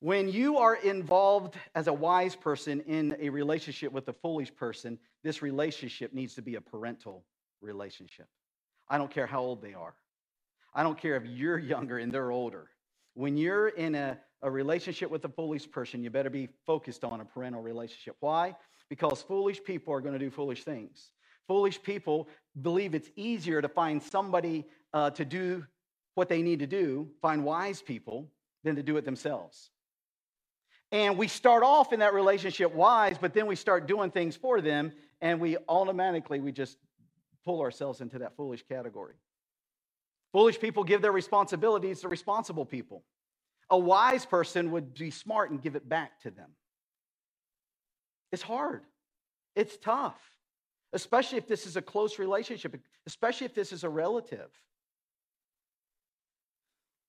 when 0.00 0.30
you 0.30 0.56
are 0.56 0.76
involved 0.76 1.56
as 1.74 1.88
a 1.88 1.92
wise 1.92 2.34
person 2.34 2.80
in 2.82 3.16
a 3.20 3.28
relationship 3.28 3.92
with 3.92 4.08
a 4.08 4.14
foolish 4.14 4.54
person, 4.54 4.98
this 5.22 5.42
relationship 5.42 6.14
needs 6.14 6.34
to 6.34 6.42
be 6.42 6.54
a 6.54 6.60
parental 6.60 7.24
relationship. 7.60 8.26
I 8.88 8.96
don't 8.96 9.10
care 9.10 9.26
how 9.26 9.40
old 9.40 9.60
they 9.60 9.74
are. 9.74 9.94
I 10.74 10.82
don't 10.82 10.96
care 10.96 11.16
if 11.16 11.26
you're 11.26 11.58
younger 11.58 11.98
and 11.98 12.10
they're 12.10 12.30
older. 12.30 12.70
When 13.14 13.36
you're 13.36 13.68
in 13.68 13.94
a, 13.94 14.18
a 14.40 14.50
relationship 14.50 15.10
with 15.10 15.24
a 15.24 15.28
foolish 15.28 15.70
person, 15.70 16.02
you 16.02 16.08
better 16.08 16.30
be 16.30 16.48
focused 16.64 17.04
on 17.04 17.20
a 17.20 17.24
parental 17.24 17.60
relationship. 17.60 18.16
Why? 18.20 18.56
Because 18.90 19.22
foolish 19.22 19.64
people 19.64 19.94
are 19.94 20.02
going 20.02 20.12
to 20.12 20.18
do 20.18 20.30
foolish 20.30 20.64
things. 20.64 21.10
Foolish 21.48 21.82
people 21.82 22.28
believe 22.60 22.94
it's 22.94 23.08
easier 23.16 23.62
to 23.62 23.68
find 23.68 24.02
somebody 24.02 24.66
uh, 24.92 25.10
to 25.10 25.24
do 25.24 25.64
what 26.14 26.28
they 26.28 26.42
need 26.42 26.58
to 26.58 26.66
do, 26.66 27.08
find 27.22 27.44
wise 27.44 27.80
people, 27.80 28.28
than 28.62 28.76
to 28.76 28.82
do 28.82 28.98
it 28.98 29.04
themselves. 29.04 29.70
And 30.92 31.16
we 31.16 31.28
start 31.28 31.62
off 31.62 31.92
in 31.92 32.00
that 32.00 32.14
relationship 32.14 32.74
wise, 32.74 33.16
but 33.18 33.32
then 33.32 33.46
we 33.46 33.56
start 33.56 33.86
doing 33.86 34.10
things 34.10 34.36
for 34.36 34.60
them, 34.60 34.92
and 35.20 35.40
we 35.40 35.56
automatically 35.68 36.40
we 36.40 36.50
just 36.52 36.76
pull 37.44 37.60
ourselves 37.60 38.00
into 38.00 38.18
that 38.18 38.36
foolish 38.36 38.64
category. 38.68 39.14
Foolish 40.32 40.60
people 40.60 40.84
give 40.84 41.00
their 41.00 41.12
responsibilities 41.12 42.00
to 42.00 42.08
responsible 42.08 42.64
people. 42.64 43.04
A 43.70 43.78
wise 43.78 44.26
person 44.26 44.72
would 44.72 44.94
be 44.94 45.10
smart 45.10 45.50
and 45.50 45.62
give 45.62 45.76
it 45.76 45.88
back 45.88 46.20
to 46.22 46.30
them. 46.30 46.50
It's 48.32 48.42
hard. 48.42 48.82
It's 49.56 49.76
tough, 49.76 50.20
especially 50.92 51.38
if 51.38 51.48
this 51.48 51.66
is 51.66 51.76
a 51.76 51.82
close 51.82 52.18
relationship, 52.18 52.76
especially 53.06 53.46
if 53.46 53.54
this 53.54 53.72
is 53.72 53.84
a 53.84 53.88
relative. 53.88 54.50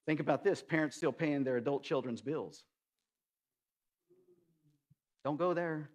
Think 0.08 0.20
about 0.20 0.44
this 0.44 0.62
parents 0.63 0.98
still 0.98 1.12
paying 1.12 1.44
their 1.44 1.58
adult 1.58 1.84
children's 1.84 2.22
bills. 2.22 2.63
Don't 5.24 5.38
go 5.38 5.54
there. 5.54 5.90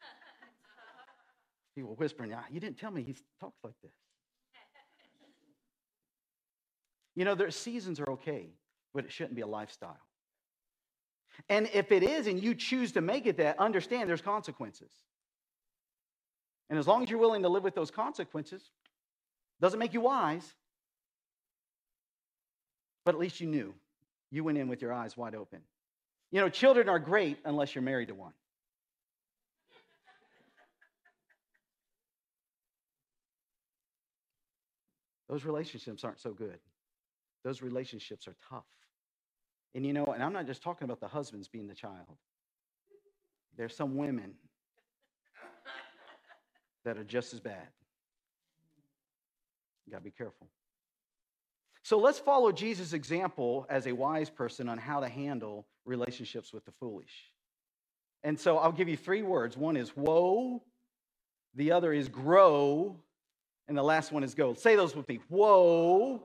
People 1.76 1.94
whispering, 1.94 2.34
ah, 2.34 2.44
You 2.50 2.58
didn't 2.58 2.78
tell 2.78 2.90
me 2.90 3.02
he 3.02 3.16
talks 3.40 3.58
like 3.62 3.74
this. 3.82 3.92
You 7.14 7.24
know, 7.24 7.34
their 7.34 7.50
seasons 7.50 8.00
are 8.00 8.10
okay, 8.10 8.50
but 8.92 9.04
it 9.04 9.12
shouldn't 9.12 9.36
be 9.36 9.42
a 9.42 9.46
lifestyle. 9.46 10.05
And 11.48 11.68
if 11.72 11.92
it 11.92 12.02
is 12.02 12.26
and 12.26 12.42
you 12.42 12.54
choose 12.54 12.92
to 12.92 13.00
make 13.00 13.26
it 13.26 13.36
that, 13.38 13.58
understand 13.58 14.08
there's 14.08 14.20
consequences. 14.20 14.90
And 16.68 16.78
as 16.78 16.86
long 16.86 17.02
as 17.02 17.10
you're 17.10 17.18
willing 17.18 17.42
to 17.42 17.48
live 17.48 17.62
with 17.62 17.74
those 17.74 17.90
consequences, 17.90 18.70
doesn't 19.60 19.78
make 19.78 19.94
you 19.94 20.00
wise, 20.00 20.54
but 23.04 23.14
at 23.14 23.20
least 23.20 23.40
you 23.40 23.46
knew. 23.46 23.74
You 24.30 24.44
went 24.44 24.58
in 24.58 24.68
with 24.68 24.82
your 24.82 24.92
eyes 24.92 25.16
wide 25.16 25.34
open. 25.34 25.60
You 26.32 26.40
know, 26.40 26.48
children 26.48 26.88
are 26.88 26.98
great 26.98 27.38
unless 27.44 27.74
you're 27.74 27.82
married 27.82 28.08
to 28.08 28.14
one. 28.14 28.32
Those 35.28 35.44
relationships 35.44 36.04
aren't 36.04 36.20
so 36.20 36.32
good. 36.32 36.58
Those 37.44 37.62
relationships 37.62 38.26
are 38.28 38.36
tough. 38.48 38.64
And 39.76 39.84
you 39.84 39.92
know, 39.92 40.06
and 40.06 40.22
I'm 40.22 40.32
not 40.32 40.46
just 40.46 40.62
talking 40.62 40.86
about 40.86 41.00
the 41.00 41.06
husbands 41.06 41.48
being 41.48 41.68
the 41.68 41.74
child. 41.74 42.16
There's 43.58 43.76
some 43.76 43.94
women 43.94 44.32
that 46.86 46.96
are 46.96 47.04
just 47.04 47.34
as 47.34 47.40
bad. 47.40 47.68
You 49.84 49.92
got 49.92 49.98
to 49.98 50.04
be 50.04 50.10
careful. 50.10 50.48
So 51.82 51.98
let's 51.98 52.18
follow 52.18 52.52
Jesus' 52.52 52.94
example 52.94 53.66
as 53.68 53.86
a 53.86 53.92
wise 53.92 54.30
person 54.30 54.70
on 54.70 54.78
how 54.78 55.00
to 55.00 55.10
handle 55.10 55.66
relationships 55.84 56.54
with 56.54 56.64
the 56.64 56.72
foolish. 56.72 57.30
And 58.24 58.40
so 58.40 58.56
I'll 58.56 58.72
give 58.72 58.88
you 58.88 58.96
three 58.96 59.22
words. 59.22 59.58
One 59.58 59.76
is 59.76 59.94
woe, 59.94 60.62
the 61.54 61.72
other 61.72 61.92
is 61.92 62.08
grow, 62.08 62.96
and 63.68 63.76
the 63.76 63.82
last 63.82 64.10
one 64.10 64.24
is 64.24 64.34
go. 64.34 64.54
Say 64.54 64.74
those 64.74 64.96
with 64.96 65.06
me. 65.06 65.20
Whoa, 65.28 66.22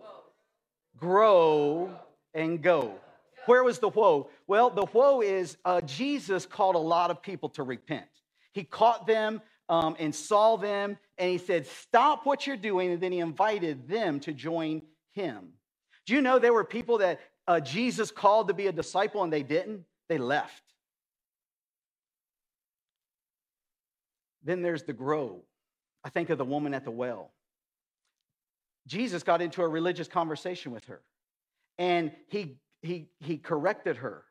grow, 0.98 2.00
and 2.34 2.62
go. 2.62 2.96
Where 3.46 3.64
was 3.64 3.80
the 3.80 3.90
woe? 3.90 4.30
Well, 4.48 4.70
the 4.70 4.86
woe 4.94 5.22
is 5.22 5.58
uh, 5.66 5.82
Jesus 5.82 6.46
called 6.46 6.76
a 6.76 6.80
lot 6.80 7.12
of 7.12 7.22
people 7.22 7.50
to 7.50 7.64
repent. 7.64 8.06
He 8.54 8.64
caught 8.64 9.08
them 9.08 9.42
um, 9.70 9.96
and 10.00 10.14
saw 10.14 10.58
them, 10.58 10.98
and 11.18 11.30
he 11.30 11.38
said, 11.38 11.66
Stop 11.66 12.26
what 12.26 12.46
you're 12.46 12.58
doing. 12.58 12.92
And 12.92 13.02
then 13.02 13.12
he 13.12 13.20
invited 13.20 13.88
them 13.88 14.20
to 14.22 14.34
join 14.34 14.82
him. 15.12 15.54
Do 16.06 16.14
you 16.14 16.22
know 16.22 16.40
there 16.40 16.54
were 16.54 16.64
people 16.64 17.00
that 17.00 17.20
uh, 17.48 17.60
Jesus 17.60 18.12
called 18.12 18.48
to 18.50 18.54
be 18.54 18.68
a 18.68 18.72
disciple 18.72 19.24
and 19.24 19.32
they 19.32 19.44
didn't? 19.44 19.86
They 20.10 20.18
left. 20.18 20.64
Then 24.44 24.62
there's 24.62 24.84
the 24.84 24.94
grow. 24.94 25.44
I 26.04 26.10
think 26.10 26.30
of 26.30 26.38
the 26.38 26.46
woman 26.46 26.74
at 26.74 26.84
the 26.84 26.92
well. 26.92 27.32
Jesus 28.88 29.22
got 29.22 29.42
into 29.42 29.62
a 29.62 29.68
religious 29.68 30.08
conversation 30.08 30.72
with 30.72 30.86
her 30.86 31.02
and 31.78 32.12
he, 32.28 32.58
he, 32.82 33.10
he 33.20 33.38
corrected 33.38 33.98
her. 33.98 34.24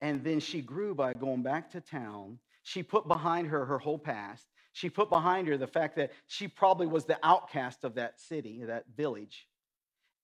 And 0.00 0.22
then 0.22 0.40
she 0.40 0.60
grew 0.60 0.94
by 0.94 1.14
going 1.14 1.42
back 1.42 1.70
to 1.70 1.80
town. 1.80 2.38
She 2.62 2.82
put 2.82 3.08
behind 3.08 3.48
her 3.48 3.64
her 3.64 3.78
whole 3.78 3.98
past. 3.98 4.46
She 4.72 4.90
put 4.90 5.08
behind 5.08 5.48
her 5.48 5.56
the 5.56 5.66
fact 5.66 5.96
that 5.96 6.12
she 6.26 6.48
probably 6.48 6.86
was 6.86 7.04
the 7.04 7.18
outcast 7.22 7.84
of 7.84 7.94
that 7.94 8.20
city, 8.20 8.64
that 8.64 8.84
village. 8.96 9.46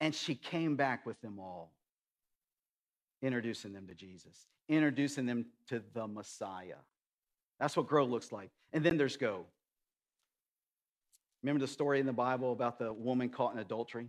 And 0.00 0.14
she 0.14 0.34
came 0.34 0.76
back 0.76 1.06
with 1.06 1.20
them 1.20 1.38
all, 1.38 1.72
introducing 3.22 3.72
them 3.72 3.86
to 3.86 3.94
Jesus, 3.94 4.46
introducing 4.68 5.26
them 5.26 5.46
to 5.68 5.82
the 5.94 6.06
Messiah. 6.06 6.76
That's 7.58 7.76
what 7.76 7.86
grow 7.86 8.04
looks 8.04 8.32
like. 8.32 8.50
And 8.72 8.82
then 8.84 8.96
there's 8.96 9.16
go. 9.16 9.44
Remember 11.42 11.60
the 11.60 11.70
story 11.70 12.00
in 12.00 12.06
the 12.06 12.12
Bible 12.12 12.52
about 12.52 12.78
the 12.78 12.92
woman 12.92 13.28
caught 13.28 13.54
in 13.54 13.60
adultery? 13.60 14.08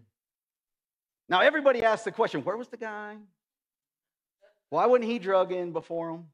Now, 1.32 1.40
everybody 1.40 1.82
asks 1.82 2.04
the 2.04 2.12
question 2.12 2.44
where 2.44 2.58
was 2.58 2.68
the 2.68 2.76
guy? 2.76 3.16
Why 4.70 4.86
wasn't 4.86 5.10
he 5.10 5.18
drug 5.18 5.54
in 5.54 5.72
before 5.72 6.10
him? 6.10 6.26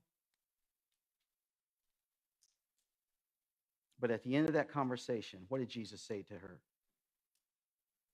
But 3.99 4.09
at 4.09 4.23
the 4.23 4.35
end 4.35 4.47
of 4.47 4.55
that 4.55 4.71
conversation, 4.71 5.41
what 5.49 5.59
did 5.59 5.69
Jesus 5.69 6.01
say 6.01 6.23
to 6.23 6.33
her? 6.33 6.57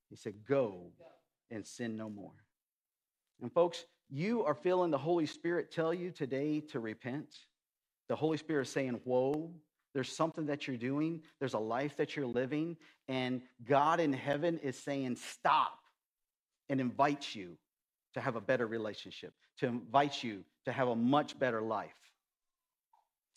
He 0.09 0.17
said, 0.17 0.33
Go 0.45 0.91
and 1.49 1.65
sin 1.65 1.95
no 1.95 2.09
more. 2.09 2.33
And 3.41 3.49
folks, 3.49 3.85
you 4.09 4.43
are 4.43 4.53
feeling 4.53 4.91
the 4.91 4.97
Holy 4.97 5.25
Spirit 5.25 5.71
tell 5.71 5.93
you 5.93 6.11
today 6.11 6.59
to 6.71 6.81
repent. 6.81 7.33
The 8.09 8.15
Holy 8.17 8.37
Spirit 8.37 8.63
is 8.63 8.69
saying, 8.69 8.99
Whoa, 9.05 9.53
there's 9.93 10.13
something 10.13 10.47
that 10.47 10.67
you're 10.67 10.75
doing, 10.75 11.21
there's 11.39 11.53
a 11.53 11.59
life 11.59 11.95
that 11.95 12.17
you're 12.17 12.27
living, 12.27 12.75
and 13.07 13.41
God 13.65 14.01
in 14.01 14.11
heaven 14.11 14.57
is 14.57 14.77
saying, 14.77 15.15
Stop, 15.15 15.79
and 16.69 16.79
invites 16.79 17.35
you 17.35 17.57
to 18.13 18.21
have 18.21 18.35
a 18.35 18.41
better 18.41 18.67
relationship, 18.67 19.33
to 19.59 19.67
invite 19.67 20.23
you 20.23 20.43
to 20.65 20.71
have 20.71 20.87
a 20.87 20.95
much 20.95 21.37
better 21.37 21.61
life. 21.61 21.91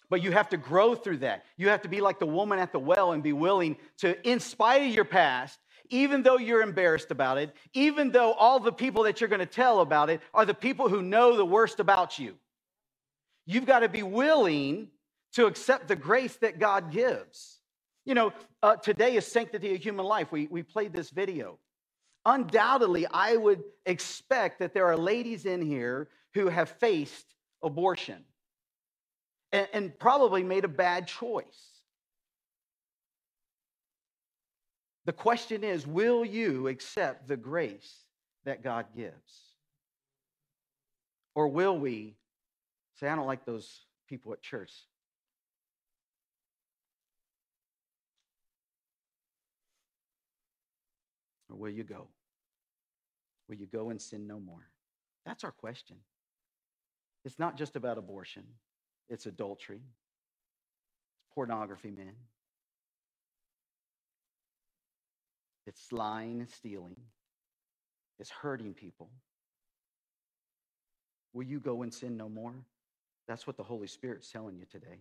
But 0.09 0.23
you 0.23 0.30
have 0.33 0.49
to 0.50 0.56
grow 0.56 0.95
through 0.95 1.18
that. 1.18 1.45
You 1.56 1.68
have 1.71 1.83
to 1.83 1.88
be 1.88 2.00
like 2.00 2.21
the 2.21 2.26
woman 2.26 2.59
at 2.59 2.73
the 2.73 2.78
well 2.78 3.12
and 3.12 3.23
be 3.23 3.33
willing 3.33 3.76
to, 3.99 4.28
in 4.28 4.38
spite 4.38 4.83
of 4.83 4.95
your 4.95 5.04
past, 5.04 5.59
even 5.88 6.23
though 6.23 6.38
you're 6.38 6.62
embarrassed 6.62 7.11
about 7.11 7.38
it, 7.38 7.54
even 7.73 8.12
though 8.12 8.33
all 8.33 8.61
the 8.61 8.73
people 8.73 9.04
that 9.04 9.21
you're 9.21 9.28
going 9.28 9.40
to 9.40 9.47
tell 9.47 9.80
about 9.80 10.11
it 10.11 10.21
are 10.33 10.45
the 10.45 10.54
people 10.54 10.88
who 10.88 11.02
know 11.02 11.37
the 11.37 11.45
worst 11.45 11.80
about 11.80 12.18
you. 12.18 12.35
You've 13.47 13.66
got 13.66 13.80
to 13.80 13.88
be 13.88 14.02
willing 14.02 14.88
to 15.35 15.47
accept 15.47 15.88
the 15.88 15.97
grace 15.97 16.37
that 16.37 16.59
God 16.59 16.92
gives. 16.92 17.59
You 18.04 18.14
know, 18.14 18.33
uh, 18.62 18.76
today 18.76 19.16
is 19.16 19.26
Sanctity 19.26 19.75
of 19.75 19.83
Human 19.83 20.06
Life. 20.06 20.30
We, 20.30 20.47
we 20.47 20.62
played 20.62 20.92
this 20.92 21.11
video. 21.11 21.59
Undoubtedly, 22.26 23.06
I 23.06 23.37
would 23.37 23.62
expect 23.87 24.59
that 24.59 24.75
there 24.75 24.87
are 24.87 24.97
ladies 24.97 25.47
in 25.47 25.62
here 25.62 26.09
who 26.35 26.49
have 26.49 26.68
faced 26.68 27.25
abortion 27.62 28.25
and, 29.52 29.68
and 29.73 29.99
probably 30.00 30.42
made 30.42 30.64
a 30.64 30.68
bad 30.68 31.06
choice. 31.06 31.76
The 35.04 35.12
question 35.12 35.62
is 35.62 35.87
will 35.87 36.25
you 36.25 36.66
accept 36.66 37.28
the 37.28 37.37
grace 37.37 38.02
that 38.45 38.64
God 38.64 38.87
gives? 38.97 39.54
Or 41.37 41.47
will 41.47 41.78
we 41.78 42.16
say, 42.99 43.06
I 43.06 43.14
don't 43.14 43.26
like 43.26 43.45
those 43.45 43.83
people 44.09 44.33
at 44.33 44.42
church? 44.42 44.73
Or 51.49 51.56
will 51.56 51.71
you 51.71 51.85
go? 51.85 52.09
Will 53.49 53.57
you 53.57 53.67
go 53.67 53.91
and 53.91 54.00
sin 54.00 54.26
no 54.26 54.41
more? 54.41 54.69
That's 55.25 55.45
our 55.45 55.53
question. 55.53 55.97
It's 57.25 57.38
not 57.38 57.57
just 57.57 57.76
about 57.76 57.99
abortion, 57.99 58.45
it's 59.09 59.26
adultery, 59.26 59.81
it's 61.19 61.35
pornography, 61.35 61.91
men. 61.91 62.12
It's 65.67 65.91
lying 65.91 66.41
and 66.41 66.49
stealing. 66.49 66.97
It's 68.21 68.31
hurting 68.31 68.75
people. 68.75 69.11
Will 71.33 71.43
you 71.43 71.59
go 71.59 71.83
and 71.83 71.93
sin 71.93 72.17
no 72.17 72.29
more? 72.29 72.55
That's 73.26 73.49
what 73.49 73.57
the 73.57 73.65
Holy 73.65 73.88
Spirit's 73.88 74.31
telling 74.31 74.57
you 74.57 74.65
today. 74.71 75.00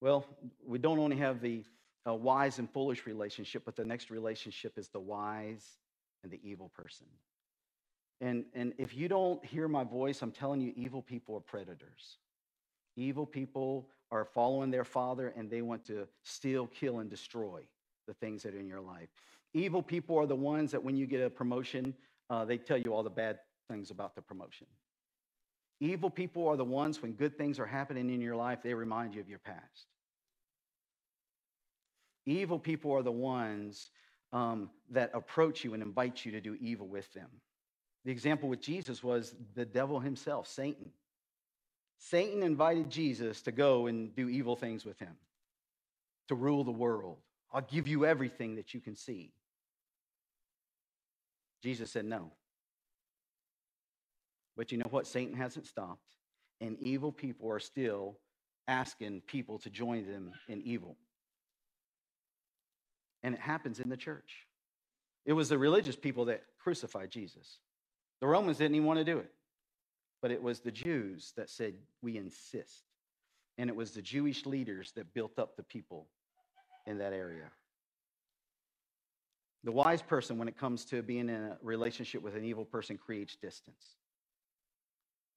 Well, 0.00 0.26
we 0.66 0.78
don't 0.78 0.98
only 0.98 1.16
have 1.16 1.40
the 1.40 1.62
a 2.06 2.14
wise 2.14 2.58
and 2.58 2.68
foolish 2.70 3.06
relationship, 3.06 3.62
but 3.64 3.76
the 3.76 3.84
next 3.84 4.10
relationship 4.10 4.76
is 4.76 4.88
the 4.88 5.00
wise 5.00 5.78
and 6.24 6.32
the 6.32 6.40
evil 6.42 6.70
person. 6.74 7.06
And, 8.20 8.46
and 8.54 8.72
if 8.78 8.96
you 8.96 9.06
don't 9.06 9.44
hear 9.44 9.68
my 9.68 9.84
voice, 9.84 10.22
I'm 10.22 10.32
telling 10.32 10.60
you, 10.60 10.72
evil 10.76 11.02
people 11.02 11.36
are 11.36 11.40
predators. 11.40 12.18
Evil 12.96 13.26
people 13.26 13.88
are 14.10 14.24
following 14.24 14.70
their 14.70 14.84
father 14.84 15.34
and 15.36 15.50
they 15.50 15.62
want 15.62 15.84
to 15.86 16.08
steal, 16.22 16.66
kill, 16.66 17.00
and 17.00 17.10
destroy 17.10 17.60
the 18.06 18.14
things 18.14 18.42
that 18.42 18.54
are 18.54 18.58
in 18.58 18.66
your 18.66 18.80
life. 18.80 19.08
Evil 19.52 19.82
people 19.82 20.18
are 20.18 20.26
the 20.26 20.34
ones 20.34 20.70
that 20.72 20.82
when 20.82 20.96
you 20.96 21.06
get 21.06 21.20
a 21.20 21.30
promotion, 21.30 21.94
uh, 22.30 22.44
they 22.44 22.56
tell 22.56 22.78
you 22.78 22.94
all 22.94 23.02
the 23.02 23.10
bad 23.10 23.38
things 23.68 23.90
about 23.90 24.14
the 24.14 24.22
promotion. 24.22 24.66
Evil 25.80 26.10
people 26.10 26.48
are 26.48 26.56
the 26.56 26.64
ones 26.64 27.02
when 27.02 27.12
good 27.12 27.36
things 27.36 27.58
are 27.58 27.66
happening 27.66 28.10
in 28.10 28.20
your 28.20 28.36
life, 28.36 28.60
they 28.62 28.74
remind 28.74 29.14
you 29.14 29.20
of 29.20 29.28
your 29.28 29.40
past. 29.40 29.86
Evil 32.26 32.58
people 32.58 32.92
are 32.92 33.02
the 33.02 33.12
ones 33.12 33.90
um, 34.34 34.68
that 34.90 35.12
approach 35.14 35.64
you 35.64 35.72
and 35.72 35.82
invite 35.82 36.26
you 36.26 36.32
to 36.32 36.40
do 36.40 36.56
evil 36.60 36.88
with 36.88 37.10
them. 37.14 37.28
The 38.04 38.10
example 38.10 38.48
with 38.50 38.60
Jesus 38.60 39.02
was 39.02 39.34
the 39.54 39.64
devil 39.64 40.00
himself, 40.00 40.48
Satan. 40.48 40.90
Satan 41.98 42.42
invited 42.42 42.90
Jesus 42.90 43.40
to 43.42 43.52
go 43.52 43.86
and 43.86 44.14
do 44.14 44.28
evil 44.28 44.56
things 44.56 44.84
with 44.84 44.98
him, 44.98 45.16
to 46.28 46.34
rule 46.34 46.64
the 46.64 46.72
world. 46.72 47.16
I'll 47.52 47.62
give 47.62 47.86
you 47.86 48.04
everything 48.04 48.56
that 48.56 48.74
you 48.74 48.80
can 48.80 48.96
see. 48.96 49.32
Jesus 51.62 51.92
said 51.92 52.04
no. 52.04 52.32
But 54.56 54.72
you 54.72 54.78
know 54.78 54.88
what? 54.90 55.06
Satan 55.06 55.34
hasn't 55.34 55.66
stopped, 55.66 56.16
and 56.60 56.76
evil 56.80 57.12
people 57.12 57.50
are 57.50 57.60
still 57.60 58.18
asking 58.66 59.22
people 59.22 59.58
to 59.60 59.70
join 59.70 60.06
them 60.06 60.32
in 60.48 60.60
evil. 60.62 60.96
And 63.24 63.34
it 63.34 63.40
happens 63.40 63.80
in 63.80 63.88
the 63.88 63.96
church. 63.96 64.46
It 65.26 65.32
was 65.32 65.48
the 65.48 65.58
religious 65.58 65.96
people 65.96 66.26
that 66.26 66.42
crucified 66.62 67.10
Jesus. 67.10 67.58
The 68.20 68.28
Romans 68.28 68.58
didn't 68.58 68.76
even 68.76 68.86
want 68.86 69.00
to 69.00 69.04
do 69.04 69.18
it. 69.18 69.32
But 70.22 70.30
it 70.30 70.42
was 70.42 70.60
the 70.60 70.70
Jews 70.70 71.32
that 71.36 71.50
said, 71.50 71.74
We 72.02 72.16
insist. 72.16 72.84
And 73.58 73.68
it 73.68 73.74
was 73.74 73.90
the 73.90 74.02
Jewish 74.02 74.46
leaders 74.46 74.92
that 74.92 75.12
built 75.14 75.38
up 75.38 75.56
the 75.56 75.62
people 75.62 76.06
in 76.86 76.98
that 76.98 77.12
area. 77.12 77.50
The 79.64 79.72
wise 79.72 80.02
person, 80.02 80.38
when 80.38 80.48
it 80.48 80.58
comes 80.58 80.84
to 80.86 81.02
being 81.02 81.30
in 81.30 81.42
a 81.42 81.56
relationship 81.62 82.22
with 82.22 82.36
an 82.36 82.44
evil 82.44 82.64
person, 82.64 82.98
creates 82.98 83.36
distance. 83.36 83.96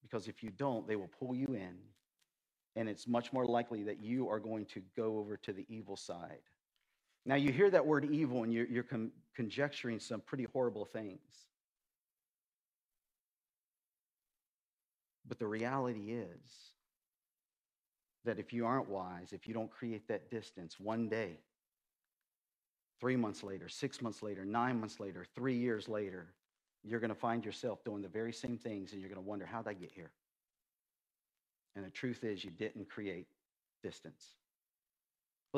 Because 0.01 0.27
if 0.27 0.43
you 0.43 0.49
don't, 0.49 0.87
they 0.87 0.95
will 0.97 1.09
pull 1.19 1.33
you 1.33 1.47
in, 1.47 1.75
and 2.75 2.89
it's 2.89 3.07
much 3.07 3.31
more 3.31 3.45
likely 3.45 3.83
that 3.83 4.01
you 4.01 4.29
are 4.29 4.39
going 4.39 4.65
to 4.65 4.81
go 4.95 5.17
over 5.17 5.37
to 5.37 5.53
the 5.53 5.65
evil 5.69 5.95
side. 5.95 6.41
Now, 7.27 7.35
you 7.35 7.51
hear 7.51 7.69
that 7.69 7.85
word 7.85 8.05
evil, 8.09 8.43
and 8.43 8.53
you're, 8.53 8.67
you're 8.67 8.83
con- 8.83 9.11
conjecturing 9.35 9.99
some 9.99 10.21
pretty 10.21 10.45
horrible 10.45 10.85
things. 10.85 11.19
But 15.27 15.37
the 15.37 15.45
reality 15.45 16.13
is 16.13 16.39
that 18.23 18.39
if 18.39 18.53
you 18.53 18.65
aren't 18.65 18.87
wise, 18.87 19.33
if 19.33 19.45
you 19.45 19.53
don't 19.53 19.69
create 19.69 20.07
that 20.07 20.31
distance, 20.31 20.79
one 20.79 21.09
day, 21.09 21.41
three 23.01 23.17
months 23.17 23.43
later, 23.43 23.67
six 23.67 24.01
months 24.01 24.23
later, 24.23 24.45
nine 24.45 24.79
months 24.79 25.01
later, 25.01 25.25
three 25.35 25.57
years 25.57 25.89
later, 25.89 26.27
you're 26.81 27.01
going 27.01 27.09
to 27.09 27.15
find 27.15 27.43
yourself 27.43 27.83
doing 27.83 28.01
the 28.01 28.07
very 28.07 28.31
same 28.31 28.57
things 28.57 28.93
and 28.93 29.01
you're 29.01 29.09
going 29.09 29.21
to 29.21 29.29
wonder, 29.29 29.45
how'd 29.45 29.67
I 29.67 29.73
get 29.73 29.91
here? 29.91 30.11
And 31.75 31.85
the 31.85 31.89
truth 31.89 32.23
is, 32.23 32.45
you 32.45 32.51
didn't 32.51 32.89
create 32.89 33.27
distance. 33.83 34.23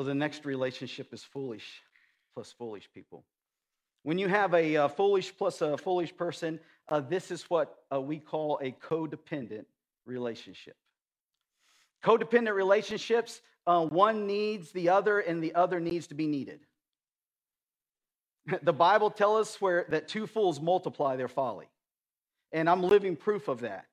Well, 0.00 0.06
the 0.06 0.14
next 0.14 0.46
relationship 0.46 1.12
is 1.12 1.22
foolish 1.22 1.82
plus 2.32 2.50
foolish 2.52 2.88
people. 2.94 3.22
When 4.02 4.18
you 4.18 4.28
have 4.28 4.54
a 4.54 4.74
uh, 4.78 4.88
foolish 4.88 5.36
plus 5.36 5.60
a 5.60 5.76
foolish 5.76 6.16
person, 6.16 6.58
uh, 6.88 7.00
this 7.00 7.30
is 7.30 7.42
what 7.50 7.76
uh, 7.92 8.00
we 8.00 8.18
call 8.18 8.58
a 8.62 8.70
codependent 8.70 9.66
relationship. 10.06 10.74
Codependent 12.02 12.54
relationships, 12.54 13.42
uh, 13.66 13.84
one 13.84 14.26
needs 14.26 14.72
the 14.72 14.88
other 14.88 15.18
and 15.20 15.44
the 15.44 15.54
other 15.54 15.80
needs 15.80 16.06
to 16.06 16.14
be 16.14 16.26
needed. 16.26 16.60
The 18.62 18.72
Bible 18.72 19.10
tells 19.10 19.48
us 19.48 19.60
where 19.60 19.84
that 19.90 20.08
two 20.08 20.26
fools 20.26 20.62
multiply 20.62 21.16
their 21.16 21.28
folly. 21.28 21.68
And 22.52 22.70
I'm 22.70 22.82
living 22.82 23.16
proof 23.16 23.48
of 23.48 23.60
that. 23.60 23.84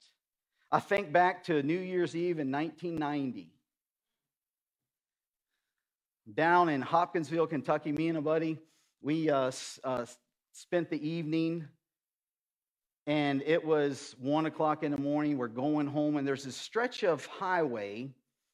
I 0.71 0.79
think 0.79 1.11
back 1.11 1.43
to 1.47 1.61
New 1.63 1.77
Year's 1.77 2.15
Eve 2.15 2.39
in 2.39 2.49
1990. 2.49 3.56
Down 6.33 6.67
in 6.67 6.81
Hopkinsville, 6.81 7.47
Kentucky, 7.47 7.93
me 7.93 8.09
and 8.09 8.17
a 8.17 8.21
buddy, 8.21 8.57
we 9.01 9.29
uh, 9.29 9.49
uh, 9.83 10.05
spent 10.51 10.89
the 10.89 11.07
evening 11.07 11.65
and 13.05 13.41
it 13.45 13.63
was 13.63 14.13
one 14.19 14.45
o'clock 14.45 14.83
in 14.83 14.91
the 14.91 14.97
morning. 14.97 15.37
We're 15.37 15.47
going 15.47 15.87
home, 15.87 16.17
and 16.17 16.27
there's 16.27 16.43
this 16.43 16.57
stretch 16.57 17.05
of 17.05 17.25
highway, 17.25 18.09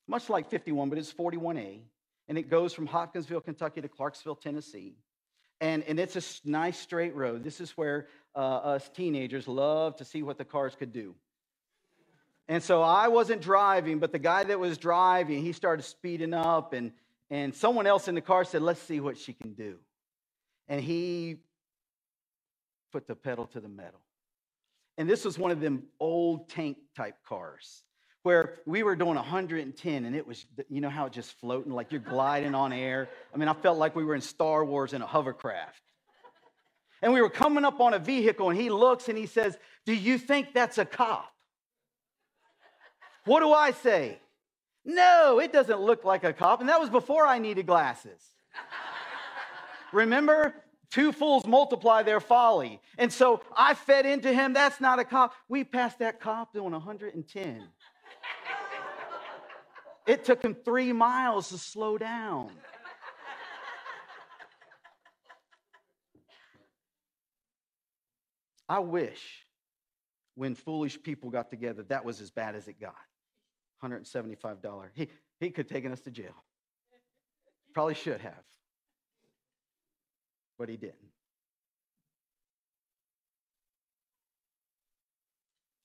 much 0.07 0.29
like 0.29 0.51
51, 0.51 0.89
but 0.89 0.99
it's 0.99 1.12
41A, 1.12 1.79
and 2.27 2.38
it 2.38 2.51
goes 2.51 2.71
from 2.73 2.86
Hopkinsville, 2.86 3.41
Kentucky 3.41 3.81
to 3.81 3.88
Clarksville, 3.88 4.36
Tennessee. 4.36 4.93
And, 5.59 5.81
and 5.86 5.99
it's 5.99 6.15
a 6.15 6.47
nice 6.47 6.77
straight 6.77 7.15
road. 7.15 7.43
This 7.43 7.59
is 7.59 7.71
where 7.71 8.07
uh, 8.36 8.39
us 8.39 8.88
teenagers 8.89 9.47
love 9.47 9.95
to 9.95 10.05
see 10.05 10.21
what 10.21 10.38
the 10.38 10.45
cars 10.45 10.75
could 10.75 10.93
do. 10.93 11.15
And 12.47 12.62
so 12.62 12.83
I 12.83 13.07
wasn't 13.07 13.41
driving, 13.41 13.97
but 13.97 14.12
the 14.12 14.19
guy 14.19 14.43
that 14.43 14.59
was 14.59 14.77
driving, 14.77 15.41
he 15.41 15.53
started 15.53 15.81
speeding 15.81 16.36
up, 16.36 16.73
and, 16.73 16.91
and 17.34 17.56
someone 17.56 17.88
else 17.88 18.08
in 18.08 18.13
the 18.13 18.22
car 18.22 18.43
said, 18.43 18.62
Let's 18.62 18.80
see 18.80 19.00
what 19.00 19.17
she 19.17 19.34
can 19.34 19.54
do. 19.54 19.78
And 20.67 20.80
he 20.80 21.38
put 22.91 23.08
the 23.08 23.15
pedal 23.15 23.48
to 23.48 23.60
the 23.60 23.67
metal. 23.67 24.02
And 25.00 25.10
this 25.10 25.26
was 25.26 25.39
one 25.39 25.50
of 25.50 25.60
them 25.60 25.86
old 26.00 26.48
tank 26.48 26.78
type 26.96 27.15
cars 27.28 27.82
where 28.22 28.60
we 28.67 28.84
were 28.84 28.96
doing 28.96 29.15
110 29.15 30.06
and 30.06 30.15
it 30.15 30.28
was, 30.28 30.46
you 30.69 30.80
know 30.80 30.91
how 30.91 31.08
it 31.08 31.13
just 31.13 31.32
floating, 31.39 31.74
like 31.74 31.91
you're 31.91 32.02
gliding 32.02 32.54
on 32.54 32.72
air. 32.72 33.10
I 33.34 33.38
mean, 33.38 33.48
I 33.48 33.54
felt 33.54 33.80
like 33.80 33.96
we 33.96 34.04
were 34.04 34.13
in 34.13 34.22
Star 34.22 34.63
Wars 34.63 34.93
in 34.93 35.02
a 35.02 35.08
hovercraft. 35.08 35.82
And 37.02 37.13
we 37.13 37.19
were 37.19 37.32
coming 37.32 37.65
up 37.65 37.82
on 37.82 37.96
a 37.96 38.00
vehicle 38.00 38.52
and 38.52 38.62
he 38.62 38.69
looks 38.69 39.10
and 39.10 39.17
he 39.17 39.26
says, 39.26 39.58
Do 39.88 39.96
you 39.96 40.19
think 40.19 40.54
that's 40.54 40.78
a 40.78 40.86
cop? 40.86 41.34
What 43.26 43.39
do 43.39 43.52
I 43.52 43.72
say? 43.72 44.19
No, 44.86 45.39
it 45.39 45.54
doesn't 45.54 45.80
look 45.80 46.04
like 46.04 46.24
a 46.24 46.34
cop. 46.34 46.60
And 46.60 46.69
that 46.69 46.80
was 46.80 46.89
before 46.89 47.26
I 47.26 47.39
needed 47.39 47.65
glasses. 47.65 48.22
Remember? 49.91 50.56
Two 50.91 51.12
fools 51.12 51.48
multiply 51.48 52.04
their 52.04 52.19
folly. 52.19 52.80
And 52.98 53.12
so 53.12 53.41
I 53.58 53.74
fed 53.74 54.06
into 54.06 54.32
him. 54.32 54.54
That's 54.54 54.80
not 54.80 55.00
a 55.00 55.04
cop. 55.04 55.34
We 55.48 55.63
passed 55.63 56.00
that 56.00 56.19
cop 56.19 56.54
doing 56.54 56.72
110. 56.72 57.63
It 60.06 60.26
took 60.26 60.43
him 60.43 60.54
three 60.54 60.91
miles 60.93 61.50
to 61.50 61.58
slow 61.58 61.98
down. 61.98 62.52
I 68.67 68.80
wish 68.80 69.46
when 70.36 70.56
foolish 70.56 71.02
people 71.02 71.30
got 71.30 71.50
together, 71.50 71.84
that 71.84 72.06
was 72.06 72.22
as 72.22 72.32
bad 72.32 72.56
as 72.56 72.67
it 72.67 72.80
got. 72.80 72.96
$175. 73.84 74.88
He, 74.93 75.10
he 75.39 75.50
could 75.50 75.65
have 75.65 75.72
taken 75.74 75.91
us 75.91 76.02
to 76.02 76.12
jail. 76.12 76.43
Probably 77.74 77.96
should 77.96 78.22
have 78.22 78.43
but 80.58 80.69
he 80.69 80.78
didn't. 80.78 80.96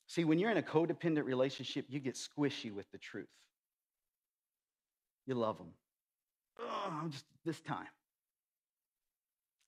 See, 0.06 0.24
when 0.24 0.38
you're 0.38 0.50
in 0.50 0.56
a 0.56 0.62
codependent 0.62 1.24
relationship, 1.24 1.86
you 1.88 2.00
get 2.00 2.14
squishy 2.14 2.72
with 2.72 2.90
the 2.92 2.98
truth. 2.98 3.28
You 5.26 5.34
love 5.34 5.58
them. 5.58 5.72
Oh, 6.60 7.08
just 7.10 7.24
this 7.44 7.60
time. 7.60 7.86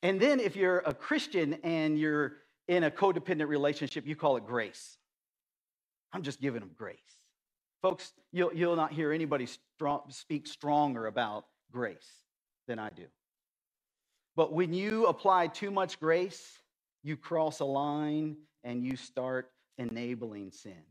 And 0.03 0.19
then 0.19 0.41
if 0.41 0.57
you're 0.57 0.79
a 0.79 0.95
Christian 0.95 1.55
and 1.63 1.99
you're 1.99 2.35
in 2.69 2.85
a 2.85 2.91
codependent 2.91 3.49
relationship, 3.49 4.07
you 4.07 4.17
call 4.17 4.37
it 4.39 4.47
grace. 4.47 4.97
I'm 6.13 6.23
just 6.23 6.41
giving 6.41 6.61
them 6.61 6.71
grace. 6.77 6.97
Folks, 7.83 8.13
you'll, 8.33 8.53
you'll 8.55 8.77
not 8.77 8.93
hear 8.93 9.13
anybody 9.13 9.47
strong, 9.47 10.03
speak 10.11 10.47
stronger 10.47 11.07
about 11.07 11.47
grace 11.73 12.11
than 12.69 12.79
I 12.79 12.91
do. 12.91 13.07
But 14.37 14.53
when 14.53 14.73
you 14.73 15.07
apply 15.07 15.49
too 15.49 15.71
much 15.71 15.99
grace, 15.99 16.59
you 17.03 17.17
cross 17.17 17.61
a 17.61 17.65
line 17.65 18.37
and 18.65 18.85
you 18.85 18.97
start 18.97 19.51
enabling 19.79 20.53
sin. 20.53 20.83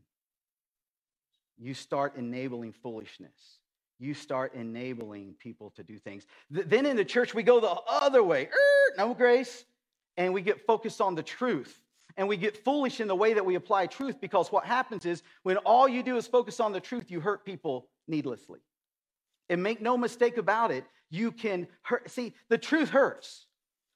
You 1.58 1.74
start 1.74 2.16
enabling 2.16 2.72
foolishness. 2.72 3.58
You 3.98 4.14
start 4.14 4.54
enabling 4.54 5.34
people 5.38 5.70
to 5.76 5.82
do 5.84 5.98
things. 5.98 6.26
Then 6.50 6.86
in 6.86 6.96
the 6.96 7.04
church, 7.04 7.34
we 7.34 7.42
go 7.42 7.60
the 7.60 7.76
other 7.86 8.22
way. 8.24 8.46
Er, 8.46 8.94
no 8.96 9.14
grace. 9.14 9.64
And 10.16 10.32
we 10.32 10.40
get 10.42 10.66
focused 10.66 11.00
on 11.00 11.14
the 11.14 11.22
truth. 11.22 11.76
And 12.20 12.28
we 12.28 12.36
get 12.36 12.62
foolish 12.62 13.00
in 13.00 13.08
the 13.08 13.14
way 13.14 13.32
that 13.32 13.46
we 13.46 13.54
apply 13.54 13.86
truth 13.86 14.20
because 14.20 14.52
what 14.52 14.66
happens 14.66 15.06
is 15.06 15.22
when 15.42 15.56
all 15.56 15.88
you 15.88 16.02
do 16.02 16.18
is 16.18 16.26
focus 16.26 16.60
on 16.60 16.70
the 16.70 16.78
truth, 16.78 17.10
you 17.10 17.18
hurt 17.18 17.46
people 17.46 17.88
needlessly. 18.06 18.60
And 19.48 19.62
make 19.62 19.80
no 19.80 19.96
mistake 19.96 20.36
about 20.36 20.70
it, 20.70 20.84
you 21.08 21.32
can 21.32 21.66
hurt. 21.80 22.10
See, 22.10 22.34
the 22.50 22.58
truth 22.58 22.90
hurts. 22.90 23.46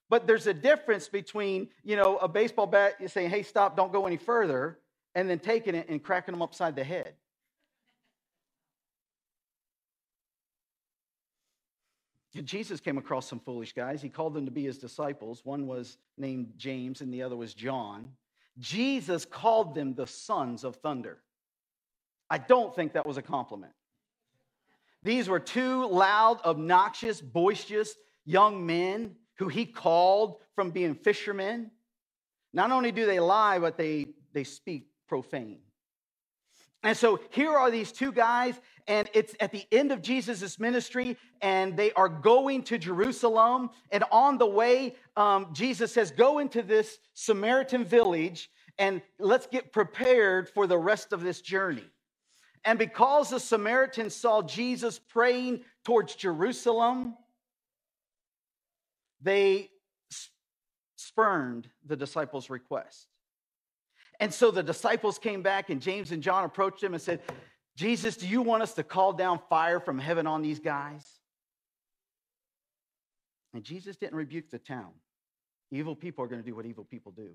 But 0.08 0.26
there's 0.26 0.46
a 0.46 0.54
difference 0.54 1.06
between, 1.06 1.68
you 1.82 1.96
know, 1.96 2.16
a 2.16 2.26
baseball 2.26 2.66
bat 2.66 2.94
saying, 3.10 3.28
hey, 3.28 3.42
stop, 3.42 3.76
don't 3.76 3.92
go 3.92 4.06
any 4.06 4.16
further, 4.16 4.78
and 5.14 5.28
then 5.28 5.38
taking 5.38 5.74
it 5.74 5.90
and 5.90 6.02
cracking 6.02 6.32
them 6.32 6.40
upside 6.40 6.76
the 6.76 6.84
head. 6.84 7.12
Jesus 12.42 12.80
came 12.80 12.98
across 12.98 13.28
some 13.28 13.38
foolish 13.38 13.72
guys. 13.72 14.02
He 14.02 14.08
called 14.08 14.34
them 14.34 14.44
to 14.44 14.50
be 14.50 14.64
his 14.64 14.78
disciples. 14.78 15.44
One 15.44 15.66
was 15.66 15.98
named 16.18 16.54
James, 16.56 17.00
and 17.00 17.14
the 17.14 17.22
other 17.22 17.36
was 17.36 17.54
John. 17.54 18.10
Jesus 18.58 19.24
called 19.24 19.74
them 19.74 19.94
the 19.94 20.06
sons 20.06 20.64
of 20.64 20.76
thunder. 20.76 21.18
I 22.28 22.38
don't 22.38 22.74
think 22.74 22.94
that 22.94 23.06
was 23.06 23.16
a 23.16 23.22
compliment. 23.22 23.72
These 25.02 25.28
were 25.28 25.40
two 25.40 25.86
loud, 25.86 26.40
obnoxious, 26.44 27.20
boisterous 27.20 27.94
young 28.24 28.64
men 28.64 29.16
who 29.36 29.48
he 29.48 29.66
called 29.66 30.38
from 30.54 30.70
being 30.70 30.94
fishermen. 30.94 31.70
Not 32.52 32.70
only 32.70 32.90
do 32.90 33.04
they 33.04 33.20
lie, 33.20 33.58
but 33.58 33.76
they, 33.76 34.06
they 34.32 34.44
speak 34.44 34.88
profane. 35.06 35.58
And 36.84 36.94
so 36.94 37.18
here 37.30 37.50
are 37.50 37.70
these 37.70 37.90
two 37.90 38.12
guys, 38.12 38.60
and 38.86 39.08
it's 39.14 39.34
at 39.40 39.52
the 39.52 39.64
end 39.72 39.90
of 39.90 40.02
Jesus' 40.02 40.60
ministry, 40.60 41.16
and 41.40 41.74
they 41.78 41.92
are 41.92 42.10
going 42.10 42.62
to 42.64 42.76
Jerusalem. 42.76 43.70
And 43.90 44.04
on 44.12 44.36
the 44.36 44.46
way, 44.46 44.94
um, 45.16 45.48
Jesus 45.54 45.92
says, 45.92 46.10
Go 46.10 46.40
into 46.40 46.62
this 46.62 46.98
Samaritan 47.14 47.86
village, 47.86 48.50
and 48.78 49.00
let's 49.18 49.46
get 49.46 49.72
prepared 49.72 50.50
for 50.50 50.66
the 50.66 50.76
rest 50.76 51.14
of 51.14 51.22
this 51.22 51.40
journey. 51.40 51.86
And 52.66 52.78
because 52.78 53.30
the 53.30 53.40
Samaritans 53.40 54.14
saw 54.14 54.42
Jesus 54.42 54.98
praying 54.98 55.64
towards 55.84 56.14
Jerusalem, 56.14 57.16
they 59.22 59.70
spurned 60.96 61.68
the 61.86 61.96
disciples' 61.96 62.50
request. 62.50 63.08
And 64.20 64.32
so 64.32 64.50
the 64.50 64.62
disciples 64.62 65.18
came 65.18 65.42
back, 65.42 65.70
and 65.70 65.80
James 65.80 66.12
and 66.12 66.22
John 66.22 66.44
approached 66.44 66.82
him 66.82 66.94
and 66.94 67.02
said, 67.02 67.20
Jesus, 67.76 68.16
do 68.16 68.28
you 68.28 68.42
want 68.42 68.62
us 68.62 68.74
to 68.74 68.84
call 68.84 69.12
down 69.12 69.40
fire 69.50 69.80
from 69.80 69.98
heaven 69.98 70.26
on 70.26 70.42
these 70.42 70.60
guys? 70.60 71.04
And 73.52 73.64
Jesus 73.64 73.96
didn't 73.96 74.16
rebuke 74.16 74.50
the 74.50 74.58
town. 74.58 74.90
Evil 75.70 75.96
people 75.96 76.24
are 76.24 76.28
going 76.28 76.42
to 76.42 76.46
do 76.46 76.54
what 76.54 76.66
evil 76.66 76.84
people 76.84 77.12
do. 77.12 77.30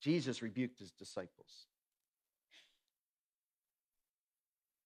Jesus 0.00 0.42
rebuked 0.42 0.78
his 0.78 0.90
disciples. 0.92 1.66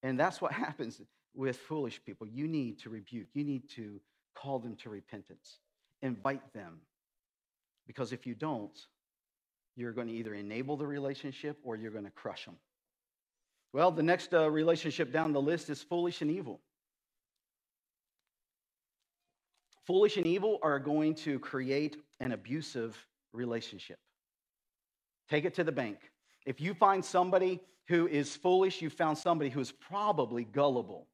And 0.02 0.18
that's 0.18 0.40
what 0.40 0.52
happens 0.64 1.00
with 1.34 1.56
foolish 1.56 2.00
people. 2.04 2.26
You 2.26 2.46
need 2.46 2.78
to 2.80 2.90
rebuke, 2.90 3.28
you 3.34 3.44
need 3.44 3.68
to 3.70 4.00
call 4.34 4.58
them 4.58 4.76
to 4.76 4.90
repentance, 4.90 5.58
invite 6.02 6.52
them. 6.52 6.80
Because 7.86 8.12
if 8.12 8.26
you 8.26 8.34
don't, 8.34 8.78
you're 9.76 9.92
going 9.92 10.08
to 10.08 10.12
either 10.12 10.34
enable 10.34 10.76
the 10.76 10.86
relationship 10.86 11.58
or 11.62 11.76
you're 11.76 11.90
going 11.90 12.04
to 12.04 12.10
crush 12.10 12.44
them. 12.44 12.56
Well, 13.72 13.90
the 13.90 14.02
next 14.02 14.32
uh, 14.32 14.50
relationship 14.50 15.12
down 15.12 15.32
the 15.32 15.42
list 15.42 15.68
is 15.68 15.82
foolish 15.82 16.22
and 16.22 16.30
evil. 16.30 16.60
Foolish 19.86 20.16
and 20.16 20.26
evil 20.26 20.58
are 20.62 20.78
going 20.78 21.14
to 21.16 21.38
create 21.40 21.96
an 22.20 22.32
abusive 22.32 22.96
relationship. 23.32 23.98
Take 25.28 25.44
it 25.44 25.54
to 25.54 25.64
the 25.64 25.72
bank. 25.72 25.98
If 26.46 26.60
you 26.60 26.72
find 26.72 27.04
somebody 27.04 27.60
who 27.88 28.06
is 28.06 28.34
foolish, 28.36 28.80
you 28.80 28.90
found 28.90 29.18
somebody 29.18 29.50
who 29.50 29.60
is 29.60 29.72
probably 29.72 30.44
gullible. 30.44 31.08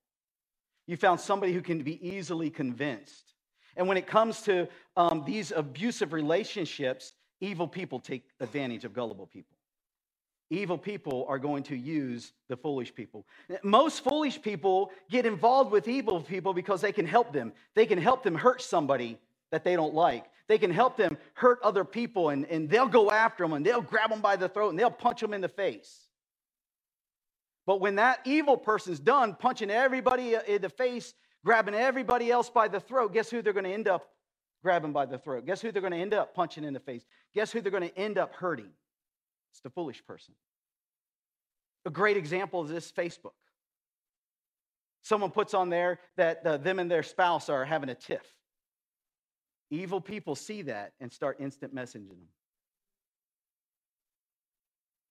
You 0.87 0.97
found 0.97 1.21
somebody 1.21 1.53
who 1.53 1.63
can 1.63 1.83
be 1.83 2.07
easily 2.07 2.51
convinced. 2.51 3.35
And 3.77 3.89
when 3.89 3.97
it 3.97 4.07
comes 4.07 4.43
to 4.43 4.69
um, 4.97 5.25
these 5.27 5.53
abusive 5.55 6.13
relationships, 6.13 7.13
evil 7.41 7.69
people 7.69 7.99
take 8.01 8.25
advantage 8.41 8.85
of 8.85 8.93
gullible 8.93 9.27
people. 9.27 9.57
Evil 10.51 10.77
people 10.77 11.25
are 11.29 11.39
going 11.39 11.63
to 11.65 11.77
use 11.77 12.33
the 12.49 12.57
foolish 12.57 12.93
people. 12.93 13.25
Most 13.63 14.03
foolish 14.03 14.43
people 14.43 14.91
get 15.09 15.25
involved 15.25 15.71
with 15.71 15.87
evil 15.87 16.21
people 16.21 16.53
because 16.53 16.81
they 16.81 16.91
can 16.91 17.07
help 17.07 17.33
them. 17.33 17.53
They 17.75 17.87
can 17.87 17.99
help 17.99 18.25
them 18.25 18.35
hurt 18.35 18.61
somebody 18.61 19.19
that 19.53 19.63
they 19.63 19.77
don't 19.77 19.95
like. 19.95 20.25
They 20.49 20.59
can 20.59 20.73
help 20.73 20.97
them 20.97 21.17
hurt 21.35 21.61
other 21.63 21.85
people, 21.85 22.31
and, 22.31 22.45
and 22.47 22.69
they'll 22.69 22.89
go 22.89 23.13
after 23.13 23.45
them 23.45 23.53
and 23.53 23.65
they'll 23.65 23.81
grab 23.81 24.11
them 24.11 24.21
by 24.21 24.35
the 24.35 24.49
throat 24.49 24.71
and 24.71 24.79
they'll 24.79 24.91
punch 24.91 25.21
them 25.21 25.33
in 25.33 25.41
the 25.41 25.49
face. 25.49 26.09
But 27.67 27.81
when 27.81 27.95
that 27.97 28.19
evil 28.25 28.57
person's 28.57 28.99
done 28.99 29.37
punching 29.39 29.71
everybody 29.71 30.35
in 30.49 30.63
the 30.63 30.69
face, 30.69 31.15
grabbing 31.45 31.75
everybody 31.75 32.29
else 32.29 32.51
by 32.51 32.67
the 32.67 32.81
throat, 32.81 33.13
guess 33.13 33.31
who 33.31 33.43
they're 33.43 33.53
going 33.53 33.65
to 33.65 33.73
end 33.73 33.87
up 33.87 34.09
grabbing 34.63 34.93
by 34.93 35.07
the 35.07 35.19
throat? 35.19 35.47
Guess 35.47 35.61
who 35.61 35.73
they're 35.73 35.83
going 35.83 35.93
to 35.93 35.99
end 35.99 36.15
up 36.15 36.35
punching 36.35 36.65
in 36.65 36.75
the 36.75 36.81
face? 36.81 37.05
Guess 37.35 37.53
who 37.53 37.61
they're 37.61 37.73
going 37.73 37.89
to 37.89 37.99
end 37.99 38.19
up 38.19 38.35
hurting? 38.35 38.71
It's 39.53 39.61
the 39.61 39.71
foolish 39.71 40.05
person. 40.07 40.35
A 41.87 41.91
great 41.91 42.17
example 42.17 42.63
is 42.65 42.71
this 42.71 42.93
Facebook. 42.93 43.33
Someone 45.03 45.31
puts 45.31 45.55
on 45.55 45.71
there 45.71 45.99
that 46.17 46.45
uh, 46.45 46.57
them 46.59 46.79
and 46.79 46.91
their 46.91 47.03
spouse 47.03 47.49
are 47.49 47.65
having 47.65 47.89
a 47.89 47.95
tiff. 47.95 48.23
Evil 49.71 50.01
people 50.01 50.35
see 50.35 50.63
that 50.63 50.93
and 51.01 51.13
start 51.13 51.39
instant 51.41 51.75
messaging 51.75 52.09
them. 52.09 52.29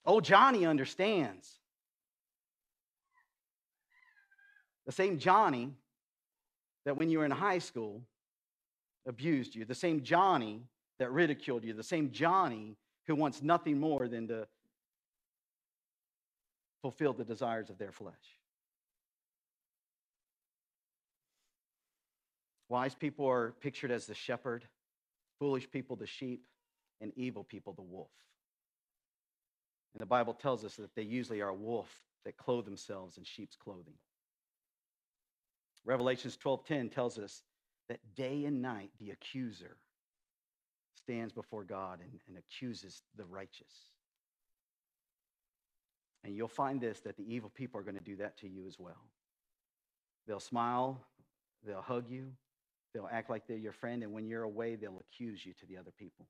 Oh, 0.05 0.21
Johnny 0.21 0.65
understands. 0.65 1.59
The 4.85 4.91
same 4.91 5.17
Johnny 5.17 5.71
that 6.85 6.97
when 6.97 7.09
you 7.09 7.19
were 7.19 7.25
in 7.25 7.31
high 7.31 7.59
school 7.59 8.03
abused 9.07 9.55
you, 9.55 9.65
the 9.65 9.75
same 9.75 10.03
Johnny 10.03 10.61
that 10.99 11.11
ridiculed 11.11 11.63
you, 11.63 11.73
the 11.73 11.83
same 11.83 12.11
Johnny 12.11 12.75
who 13.07 13.15
wants 13.15 13.41
nothing 13.41 13.79
more 13.79 14.07
than 14.07 14.27
to 14.27 14.47
fulfill 16.81 17.13
the 17.13 17.23
desires 17.23 17.69
of 17.69 17.77
their 17.77 17.91
flesh. 17.91 18.13
Wise 22.69 22.93
people 22.93 23.27
are 23.27 23.53
pictured 23.59 23.89
as 23.89 24.05
the 24.05 24.13
shepherd, 24.13 24.63
foolish 25.39 25.69
people, 25.71 25.95
the 25.95 26.05
sheep, 26.05 26.43
and 27.01 27.11
evil 27.15 27.43
people, 27.43 27.73
the 27.73 27.81
wolf. 27.81 28.11
And 29.93 30.01
the 30.01 30.05
Bible 30.05 30.33
tells 30.33 30.63
us 30.63 30.75
that 30.75 30.93
they 30.95 31.01
usually 31.01 31.41
are 31.41 31.49
a 31.49 31.53
wolf 31.53 31.89
that 32.25 32.37
clothe 32.37 32.65
themselves 32.65 33.17
in 33.17 33.23
sheep's 33.23 33.55
clothing. 33.55 33.95
Revelations 35.83 36.37
12:10 36.37 36.91
tells 36.91 37.17
us 37.17 37.43
that 37.89 37.99
day 38.15 38.45
and 38.45 38.61
night 38.61 38.91
the 38.99 39.11
accuser 39.11 39.75
stands 40.95 41.33
before 41.33 41.63
God 41.63 41.99
and, 42.01 42.19
and 42.27 42.37
accuses 42.37 43.01
the 43.17 43.25
righteous. 43.25 43.73
And 46.23 46.35
you'll 46.35 46.47
find 46.47 46.79
this 46.79 46.99
that 47.01 47.17
the 47.17 47.23
evil 47.23 47.49
people 47.49 47.79
are 47.79 47.83
going 47.83 47.97
to 47.97 48.03
do 48.03 48.17
that 48.17 48.37
to 48.37 48.47
you 48.47 48.67
as 48.67 48.79
well. 48.79 49.09
They'll 50.27 50.39
smile, 50.39 51.01
they'll 51.65 51.81
hug 51.81 52.09
you, 52.09 52.27
they'll 52.93 53.09
act 53.11 53.29
like 53.29 53.47
they're 53.47 53.57
your 53.57 53.71
friend, 53.71 54.03
and 54.03 54.13
when 54.13 54.27
you're 54.27 54.43
away, 54.43 54.75
they'll 54.75 55.01
accuse 55.11 55.45
you 55.45 55.53
to 55.53 55.65
the 55.65 55.77
other 55.77 55.91
people. 55.97 56.27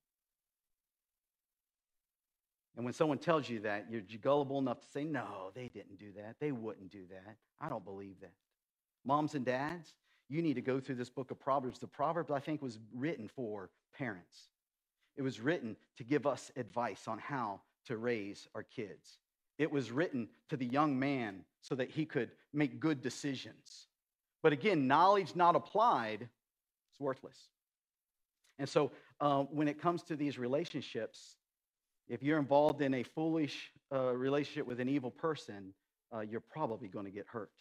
And 2.78 2.86
when 2.86 2.94
someone 2.94 3.18
tells 3.18 3.50
you 3.50 3.60
that, 3.62 3.88
you're 3.90 4.02
gullible 4.22 4.60
enough 4.60 4.80
to 4.80 4.88
say, 4.88 5.04
No, 5.04 5.52
they 5.54 5.68
didn't 5.68 6.00
do 6.00 6.14
that. 6.16 6.36
They 6.40 6.52
wouldn't 6.54 6.92
do 6.92 7.04
that. 7.10 7.36
I 7.60 7.68
don't 7.68 7.84
believe 7.84 8.16
that. 8.22 8.32
Moms 9.04 9.36
and 9.36 9.44
dads, 9.44 9.94
you 10.30 10.42
need 10.42 10.54
to 10.54 10.62
go 10.62 10.80
through 10.80 10.96
this 10.96 11.10
book 11.10 11.32
of 11.32 11.40
Proverbs. 11.40 11.80
The 11.80 11.88
Proverbs, 11.88 12.32
I 12.32 12.40
think, 12.40 12.62
was 12.62 12.80
written 12.94 13.28
for 13.28 13.70
parents. 13.98 14.50
It 15.18 15.24
was 15.24 15.40
written 15.40 15.76
to 15.98 16.04
give 16.04 16.26
us 16.26 16.52
advice 16.56 17.08
on 17.08 17.18
how 17.18 17.62
to 17.88 17.98
raise 17.98 18.48
our 18.56 18.64
kids. 18.64 19.18
It 19.58 19.72
was 19.72 19.92
written 19.92 20.30
to 20.50 20.56
the 20.56 20.66
young 20.66 20.98
man 20.98 21.44
so 21.62 21.76
that 21.76 21.90
he 21.90 22.06
could 22.06 22.32
make 22.54 22.80
good 22.80 23.02
decisions. 23.02 23.88
But 24.42 24.54
again, 24.54 24.88
knowledge 24.88 25.36
not 25.36 25.56
applied 25.56 26.22
is 26.22 27.00
worthless. 27.00 27.38
And 28.58 28.70
so 28.70 28.92
uh, 29.20 29.44
when 29.44 29.68
it 29.68 29.82
comes 29.82 30.04
to 30.04 30.16
these 30.16 30.38
relationships, 30.38 31.36
if 32.08 32.24
you're 32.24 32.40
involved 32.40 32.82
in 32.82 32.94
a 32.94 33.04
foolish 33.04 33.72
uh, 33.94 34.16
relationship 34.16 34.66
with 34.66 34.80
an 34.80 34.88
evil 34.88 35.12
person, 35.12 35.74
uh, 36.14 36.22
you're 36.22 36.40
probably 36.40 36.88
going 36.88 37.06
to 37.06 37.12
get 37.12 37.26
hurt. 37.28 37.52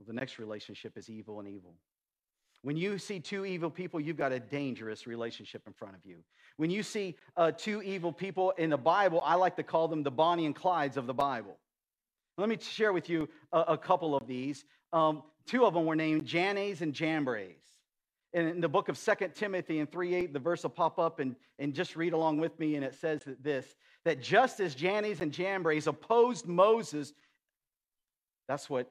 Well, 0.00 0.06
the 0.06 0.18
next 0.18 0.38
relationship 0.38 0.96
is 0.96 1.10
evil 1.10 1.40
and 1.40 1.48
evil. 1.48 1.74
When 2.62 2.76
you 2.76 2.96
see 2.98 3.20
two 3.20 3.44
evil 3.44 3.70
people, 3.70 4.00
you've 4.00 4.16
got 4.16 4.32
a 4.32 4.40
dangerous 4.40 5.06
relationship 5.06 5.62
in 5.66 5.74
front 5.74 5.94
of 5.94 6.04
you. 6.04 6.16
When 6.56 6.70
you 6.70 6.82
see 6.82 7.16
uh, 7.36 7.52
two 7.52 7.82
evil 7.82 8.12
people 8.12 8.52
in 8.52 8.70
the 8.70 8.78
Bible, 8.78 9.22
I 9.24 9.34
like 9.34 9.56
to 9.56 9.62
call 9.62 9.88
them 9.88 10.02
the 10.02 10.10
Bonnie 10.10 10.46
and 10.46 10.56
Clydes 10.56 10.96
of 10.96 11.06
the 11.06 11.14
Bible. 11.14 11.56
Let 12.38 12.48
me 12.48 12.56
share 12.58 12.94
with 12.94 13.10
you 13.10 13.28
a, 13.52 13.60
a 13.60 13.78
couple 13.78 14.16
of 14.16 14.26
these. 14.26 14.64
Um, 14.92 15.22
two 15.46 15.66
of 15.66 15.74
them 15.74 15.84
were 15.84 15.96
named 15.96 16.24
Jannes 16.24 16.80
and 16.80 16.94
Jambres. 16.94 17.56
And 18.32 18.48
in 18.48 18.60
the 18.60 18.68
book 18.68 18.88
of 18.88 18.96
Second 18.96 19.34
Timothy 19.34 19.80
in 19.80 19.86
3.8, 19.86 20.32
the 20.32 20.38
verse 20.38 20.62
will 20.62 20.70
pop 20.70 20.98
up 20.98 21.18
and, 21.18 21.36
and 21.58 21.74
just 21.74 21.96
read 21.96 22.12
along 22.14 22.38
with 22.38 22.58
me, 22.58 22.76
and 22.76 22.84
it 22.84 22.94
says 22.94 23.22
that 23.24 23.42
this, 23.42 23.66
that 24.04 24.22
just 24.22 24.60
as 24.60 24.74
Jannes 24.74 25.20
and 25.20 25.32
Jambres 25.32 25.86
opposed 25.86 26.46
Moses, 26.46 27.12
that's 28.48 28.70
what 28.70 28.90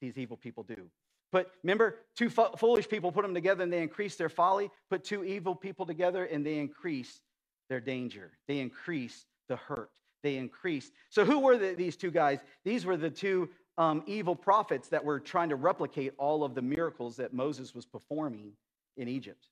these 0.00 0.16
evil 0.18 0.36
people 0.36 0.62
do. 0.62 0.88
Put, 1.32 1.48
remember, 1.62 1.96
two 2.16 2.30
fo- 2.30 2.54
foolish 2.56 2.88
people 2.88 3.10
put 3.10 3.22
them 3.22 3.34
together 3.34 3.64
and 3.64 3.72
they 3.72 3.82
increase 3.82 4.16
their 4.16 4.28
folly. 4.28 4.70
Put 4.90 5.04
two 5.04 5.24
evil 5.24 5.54
people 5.54 5.86
together 5.86 6.24
and 6.24 6.46
they 6.46 6.58
increase 6.58 7.20
their 7.68 7.80
danger. 7.80 8.32
They 8.46 8.60
increase 8.60 9.26
the 9.48 9.56
hurt. 9.56 9.90
They 10.22 10.36
increase. 10.36 10.90
So, 11.10 11.24
who 11.24 11.40
were 11.40 11.56
the, 11.56 11.74
these 11.74 11.96
two 11.96 12.10
guys? 12.10 12.40
These 12.64 12.84
were 12.84 12.96
the 12.96 13.10
two 13.10 13.48
um, 13.78 14.02
evil 14.06 14.34
prophets 14.34 14.88
that 14.88 15.04
were 15.04 15.20
trying 15.20 15.50
to 15.50 15.56
replicate 15.56 16.14
all 16.18 16.44
of 16.44 16.54
the 16.54 16.62
miracles 16.62 17.16
that 17.16 17.32
Moses 17.32 17.74
was 17.74 17.84
performing 17.84 18.52
in 18.96 19.08
Egypt. 19.08 19.48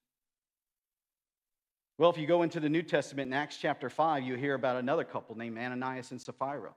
Well, 1.98 2.10
if 2.10 2.18
you 2.18 2.26
go 2.26 2.42
into 2.42 2.58
the 2.58 2.68
New 2.68 2.82
Testament 2.82 3.28
in 3.28 3.34
Acts 3.34 3.58
chapter 3.58 3.88
5, 3.88 4.24
you 4.24 4.34
hear 4.34 4.54
about 4.54 4.76
another 4.76 5.04
couple 5.04 5.36
named 5.36 5.58
Ananias 5.58 6.10
and 6.10 6.20
Sapphira. 6.20 6.74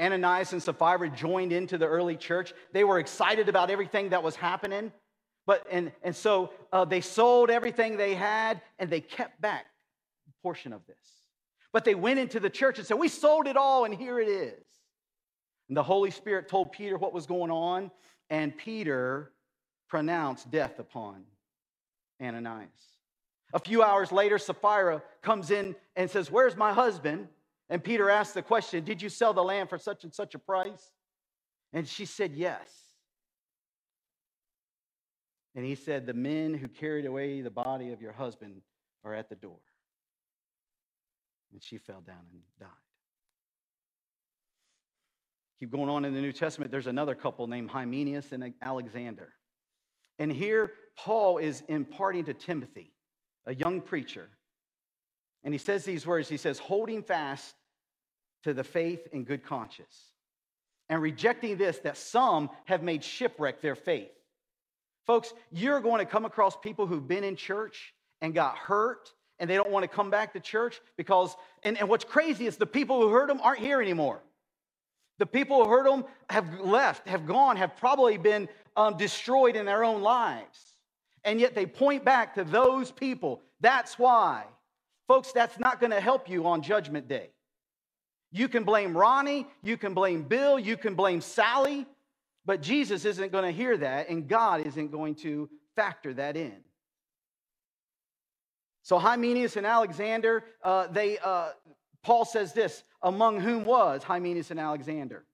Ananias 0.00 0.52
and 0.52 0.62
Sapphira 0.62 1.08
joined 1.08 1.52
into 1.52 1.78
the 1.78 1.86
early 1.86 2.16
church. 2.16 2.52
They 2.72 2.84
were 2.84 2.98
excited 2.98 3.48
about 3.48 3.70
everything 3.70 4.10
that 4.10 4.22
was 4.22 4.34
happening. 4.34 4.92
But, 5.46 5.66
and, 5.70 5.92
and 6.02 6.16
so 6.16 6.52
uh, 6.72 6.84
they 6.84 7.00
sold 7.00 7.50
everything 7.50 7.96
they 7.96 8.14
had 8.14 8.60
and 8.78 8.90
they 8.90 9.00
kept 9.00 9.40
back 9.40 9.66
a 10.26 10.42
portion 10.42 10.72
of 10.72 10.84
this. 10.86 10.96
But 11.72 11.84
they 11.84 11.94
went 11.94 12.18
into 12.18 12.40
the 12.40 12.50
church 12.50 12.78
and 12.78 12.86
said, 12.86 12.98
We 12.98 13.08
sold 13.08 13.46
it 13.46 13.56
all 13.56 13.84
and 13.84 13.94
here 13.94 14.18
it 14.20 14.28
is. 14.28 14.64
And 15.68 15.76
the 15.76 15.82
Holy 15.82 16.10
Spirit 16.10 16.48
told 16.48 16.72
Peter 16.72 16.96
what 16.98 17.12
was 17.12 17.26
going 17.26 17.50
on, 17.50 17.90
and 18.30 18.56
Peter 18.56 19.32
pronounced 19.88 20.50
death 20.50 20.78
upon 20.78 21.24
Ananias. 22.22 22.68
A 23.54 23.58
few 23.58 23.82
hours 23.82 24.12
later, 24.12 24.38
Sapphira 24.38 25.02
comes 25.22 25.50
in 25.50 25.74
and 25.96 26.10
says, 26.10 26.30
Where's 26.30 26.56
my 26.56 26.72
husband? 26.72 27.28
And 27.74 27.82
Peter 27.82 28.08
asked 28.08 28.34
the 28.34 28.42
question, 28.42 28.84
Did 28.84 29.02
you 29.02 29.08
sell 29.08 29.32
the 29.32 29.42
land 29.42 29.68
for 29.68 29.78
such 29.78 30.04
and 30.04 30.14
such 30.14 30.36
a 30.36 30.38
price? 30.38 30.92
And 31.72 31.88
she 31.88 32.04
said, 32.04 32.30
Yes. 32.32 32.68
And 35.56 35.64
he 35.64 35.74
said, 35.74 36.06
The 36.06 36.14
men 36.14 36.54
who 36.54 36.68
carried 36.68 37.04
away 37.04 37.40
the 37.40 37.50
body 37.50 37.90
of 37.90 38.00
your 38.00 38.12
husband 38.12 38.62
are 39.04 39.12
at 39.12 39.28
the 39.28 39.34
door. 39.34 39.58
And 41.52 41.60
she 41.60 41.78
fell 41.78 42.00
down 42.00 42.20
and 42.30 42.42
died. 42.60 42.68
Keep 45.58 45.72
going 45.72 45.88
on 45.88 46.04
in 46.04 46.14
the 46.14 46.20
New 46.20 46.32
Testament, 46.32 46.70
there's 46.70 46.86
another 46.86 47.16
couple 47.16 47.48
named 47.48 47.70
Hymenaeus 47.70 48.30
and 48.30 48.54
Alexander. 48.62 49.32
And 50.20 50.30
here, 50.30 50.74
Paul 50.96 51.38
is 51.38 51.64
imparting 51.66 52.26
to 52.26 52.34
Timothy 52.34 52.92
a 53.46 53.54
young 53.56 53.80
preacher. 53.80 54.28
And 55.42 55.52
he 55.52 55.58
says 55.58 55.84
these 55.84 56.06
words 56.06 56.28
He 56.28 56.36
says, 56.36 56.60
holding 56.60 57.02
fast 57.02 57.56
to 58.44 58.54
the 58.54 58.64
faith 58.64 59.06
and 59.12 59.26
good 59.26 59.44
conscience, 59.44 60.12
and 60.88 61.02
rejecting 61.02 61.56
this, 61.56 61.78
that 61.80 61.96
some 61.96 62.50
have 62.64 62.82
made 62.82 63.02
shipwreck 63.02 63.60
their 63.60 63.74
faith. 63.74 64.10
Folks, 65.06 65.34
you're 65.50 65.80
going 65.80 65.98
to 65.98 66.10
come 66.10 66.24
across 66.24 66.56
people 66.56 66.86
who've 66.86 67.06
been 67.06 67.24
in 67.24 67.36
church 67.36 67.94
and 68.20 68.34
got 68.34 68.56
hurt, 68.56 69.12
and 69.38 69.50
they 69.50 69.56
don't 69.56 69.70
want 69.70 69.82
to 69.82 69.88
come 69.88 70.10
back 70.10 70.32
to 70.32 70.40
church 70.40 70.80
because, 70.96 71.36
and, 71.62 71.78
and 71.78 71.88
what's 71.88 72.04
crazy 72.04 72.46
is 72.46 72.56
the 72.56 72.66
people 72.66 73.00
who 73.00 73.08
hurt 73.08 73.28
them 73.28 73.40
aren't 73.42 73.60
here 73.60 73.82
anymore. 73.82 74.22
The 75.18 75.26
people 75.26 75.64
who 75.64 75.70
hurt 75.70 75.88
them 75.88 76.04
have 76.30 76.60
left, 76.60 77.06
have 77.08 77.26
gone, 77.26 77.56
have 77.56 77.76
probably 77.76 78.16
been 78.16 78.48
um, 78.76 78.96
destroyed 78.96 79.56
in 79.56 79.66
their 79.66 79.84
own 79.84 80.02
lives 80.02 80.74
and 81.24 81.40
yet 81.40 81.54
they 81.54 81.66
point 81.66 82.04
back 82.04 82.34
to 82.34 82.44
those 82.44 82.90
people. 82.90 83.42
That's 83.60 83.98
why. 83.98 84.44
Folks, 85.08 85.32
that's 85.32 85.58
not 85.58 85.80
going 85.80 85.90
to 85.90 86.00
help 86.00 86.28
you 86.28 86.46
on 86.46 86.62
Judgment 86.62 87.08
Day. 87.08 87.30
You 88.34 88.48
can 88.48 88.64
blame 88.64 88.94
Ronnie, 88.94 89.46
you 89.62 89.78
can 89.78 89.94
blame 89.94 90.24
Bill, 90.24 90.58
you 90.58 90.76
can 90.76 90.94
blame 90.94 91.22
Sally, 91.22 91.86
but 92.44 92.60
Jesus 92.60 93.06
isn't 93.06 93.32
going 93.32 93.44
to 93.44 93.50
hear 93.50 93.76
that, 93.78 94.10
and 94.10 94.28
God 94.28 94.66
isn't 94.66 94.90
going 94.90 95.14
to 95.16 95.48
factor 95.76 96.12
that 96.14 96.36
in. 96.36 96.56
So 98.82 98.98
Hymenaeus 98.98 99.56
and 99.56 99.64
Alexander, 99.64 100.44
uh, 100.62 100.88
they, 100.88 101.16
uh, 101.18 101.52
Paul 102.02 102.26
says 102.26 102.52
this, 102.52 102.82
among 103.02 103.40
whom 103.40 103.64
was 103.64 104.02
Hymenaeus 104.02 104.50
and 104.50 104.60
Alexander, 104.60 105.24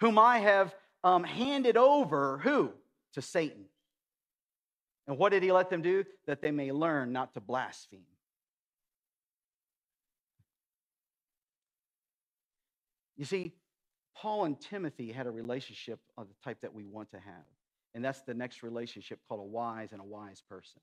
whom 0.00 0.18
I 0.18 0.38
have 0.38 0.74
um, 1.02 1.24
handed 1.24 1.76
over, 1.76 2.38
who? 2.38 2.70
To 3.14 3.22
Satan 3.22 3.66
and 5.06 5.18
what 5.18 5.30
did 5.30 5.42
he 5.42 5.52
let 5.52 5.70
them 5.70 5.82
do? 5.82 6.04
That 6.26 6.40
they 6.40 6.50
may 6.50 6.72
learn 6.72 7.12
not 7.12 7.34
to 7.34 7.40
blaspheme. 7.40 8.00
You 13.16 13.24
see, 13.24 13.52
Paul 14.16 14.44
and 14.44 14.60
Timothy 14.60 15.12
had 15.12 15.26
a 15.26 15.30
relationship 15.30 16.00
of 16.16 16.28
the 16.28 16.34
type 16.44 16.58
that 16.62 16.74
we 16.74 16.84
want 16.84 17.10
to 17.10 17.18
have. 17.18 17.44
And 17.94 18.04
that's 18.04 18.22
the 18.22 18.34
next 18.34 18.62
relationship 18.62 19.20
called 19.28 19.40
a 19.40 19.44
wise 19.44 19.92
and 19.92 20.00
a 20.00 20.04
wise 20.04 20.42
person. 20.48 20.80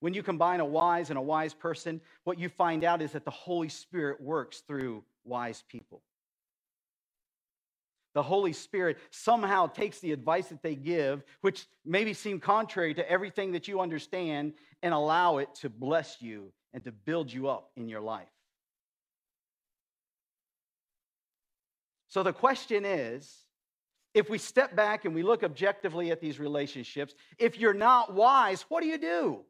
When 0.00 0.14
you 0.14 0.22
combine 0.22 0.60
a 0.60 0.64
wise 0.64 1.10
and 1.10 1.18
a 1.18 1.22
wise 1.22 1.52
person, 1.52 2.00
what 2.24 2.38
you 2.38 2.48
find 2.48 2.84
out 2.84 3.02
is 3.02 3.12
that 3.12 3.24
the 3.24 3.30
Holy 3.30 3.68
Spirit 3.68 4.20
works 4.20 4.62
through 4.66 5.04
wise 5.24 5.62
people 5.68 6.02
the 8.14 8.22
Holy 8.22 8.52
Spirit 8.52 8.98
somehow 9.10 9.66
takes 9.66 10.00
the 10.00 10.12
advice 10.12 10.48
that 10.48 10.62
they 10.62 10.74
give, 10.74 11.22
which 11.42 11.66
maybe 11.84 12.12
seem 12.12 12.40
contrary 12.40 12.94
to 12.94 13.08
everything 13.08 13.52
that 13.52 13.68
you 13.68 13.80
understand, 13.80 14.54
and 14.82 14.92
allow 14.92 15.38
it 15.38 15.54
to 15.56 15.68
bless 15.68 16.20
you 16.20 16.52
and 16.72 16.82
to 16.84 16.92
build 16.92 17.32
you 17.32 17.48
up 17.48 17.70
in 17.76 17.88
your 17.88 18.00
life. 18.00 18.28
So 22.10 22.24
the 22.24 22.32
question 22.32 22.84
is 22.84 23.44
if 24.14 24.28
we 24.28 24.36
step 24.36 24.74
back 24.74 25.04
and 25.04 25.14
we 25.14 25.22
look 25.22 25.44
objectively 25.44 26.10
at 26.10 26.20
these 26.20 26.38
relationships, 26.40 27.14
if 27.38 27.56
you're 27.58 27.72
not 27.72 28.12
wise, 28.12 28.66
what 28.68 28.82
do 28.82 28.88
you 28.88 28.98
do? 28.98 29.40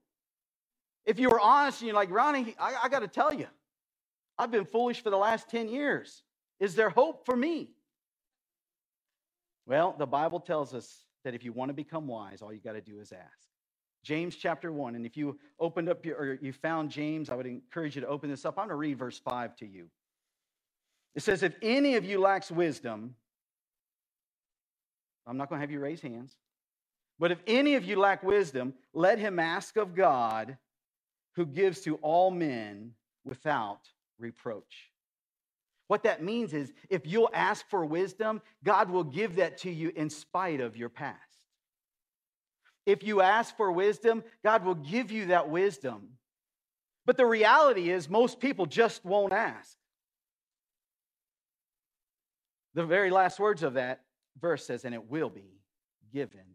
If 1.06 1.18
you 1.18 1.30
were 1.30 1.40
honest 1.40 1.80
and 1.80 1.88
you're 1.88 1.96
like, 1.96 2.10
Ronnie, 2.10 2.54
I, 2.60 2.76
I 2.84 2.88
got 2.90 3.00
to 3.00 3.08
tell 3.08 3.32
you, 3.32 3.46
I've 4.38 4.50
been 4.50 4.66
foolish 4.66 5.02
for 5.02 5.08
the 5.08 5.16
last 5.16 5.48
10 5.48 5.70
years. 5.70 6.22
Is 6.60 6.74
there 6.74 6.90
hope 6.90 7.24
for 7.24 7.34
me? 7.34 7.70
Well, 9.66 9.94
the 9.98 10.06
Bible 10.06 10.40
tells 10.40 10.74
us 10.74 11.06
that 11.24 11.34
if 11.34 11.42
you 11.42 11.52
want 11.52 11.70
to 11.70 11.74
become 11.74 12.06
wise, 12.06 12.42
all 12.42 12.52
you 12.52 12.60
got 12.60 12.72
to 12.72 12.82
do 12.82 13.00
is 13.00 13.12
ask. 13.12 13.48
James 14.04 14.36
chapter 14.36 14.70
1. 14.70 14.96
And 14.96 15.06
if 15.06 15.16
you 15.16 15.38
opened 15.58 15.88
up 15.88 16.04
your, 16.04 16.16
or 16.16 16.38
you 16.42 16.52
found 16.52 16.90
James, 16.90 17.30
I 17.30 17.34
would 17.34 17.46
encourage 17.46 17.94
you 17.94 18.02
to 18.02 18.08
open 18.08 18.28
this 18.28 18.44
up. 18.44 18.58
I'm 18.58 18.66
going 18.66 18.70
to 18.70 18.76
read 18.76 18.98
verse 18.98 19.18
5 19.18 19.56
to 19.56 19.66
you. 19.66 19.88
It 21.14 21.22
says, 21.22 21.42
If 21.42 21.54
any 21.62 21.96
of 21.96 22.04
you 22.04 22.20
lacks 22.20 22.50
wisdom, 22.50 23.14
I'm 25.26 25.36
not 25.36 25.48
going 25.48 25.58
to 25.58 25.62
have 25.62 25.70
you 25.70 25.80
raise 25.80 26.00
hands, 26.00 26.36
but 27.18 27.30
if 27.30 27.38
any 27.46 27.74
of 27.74 27.84
you 27.84 27.96
lack 27.98 28.22
wisdom, 28.22 28.74
let 28.94 29.18
him 29.18 29.38
ask 29.38 29.76
of 29.76 29.94
God, 29.94 30.56
who 31.36 31.46
gives 31.46 31.80
to 31.82 31.96
all 31.96 32.30
men 32.30 32.92
without 33.24 33.80
reproach. 34.18 34.90
What 35.86 36.02
that 36.04 36.22
means 36.22 36.54
is 36.54 36.72
if 36.88 37.06
you'll 37.06 37.30
ask 37.32 37.68
for 37.68 37.84
wisdom, 37.84 38.42
God 38.64 38.90
will 38.90 39.04
give 39.04 39.36
that 39.36 39.58
to 39.58 39.70
you 39.70 39.92
in 39.94 40.08
spite 40.08 40.60
of 40.60 40.76
your 40.76 40.88
past. 40.88 41.18
If 42.86 43.02
you 43.02 43.20
ask 43.20 43.56
for 43.56 43.70
wisdom, 43.70 44.24
God 44.42 44.64
will 44.64 44.74
give 44.74 45.10
you 45.10 45.26
that 45.26 45.48
wisdom. 45.50 46.10
But 47.06 47.16
the 47.16 47.26
reality 47.26 47.90
is, 47.90 48.08
most 48.08 48.40
people 48.40 48.66
just 48.66 49.04
won't 49.04 49.32
ask. 49.32 49.76
The 52.80 52.86
very 52.86 53.10
last 53.10 53.38
words 53.38 53.62
of 53.62 53.74
that 53.74 54.00
verse 54.40 54.64
says, 54.64 54.86
and 54.86 54.94
it 54.94 55.10
will 55.10 55.28
be 55.28 55.58
given 56.14 56.46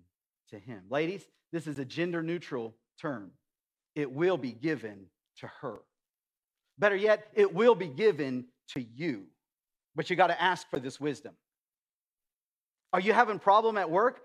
to 0.50 0.58
him. 0.58 0.82
Ladies, 0.90 1.24
this 1.52 1.68
is 1.68 1.78
a 1.78 1.86
gender 1.86 2.24
neutral 2.24 2.74
term. 3.00 3.30
It 3.94 4.12
will 4.12 4.36
be 4.36 4.52
given 4.52 5.06
to 5.42 5.48
her. 5.62 5.82
Better 6.80 6.96
yet, 6.96 7.28
it 7.36 7.54
will 7.54 7.76
be 7.76 7.86
given 7.86 8.46
to 8.70 8.82
you. 8.82 9.26
But 9.96 10.10
you 10.10 10.16
got 10.16 10.28
to 10.28 10.42
ask 10.42 10.68
for 10.68 10.80
this 10.80 11.00
wisdom. 11.00 11.36
Are 12.92 13.00
you 13.00 13.14
having 13.14 13.38
problem 13.38 13.78
at 13.78 13.92
work? 13.92 14.22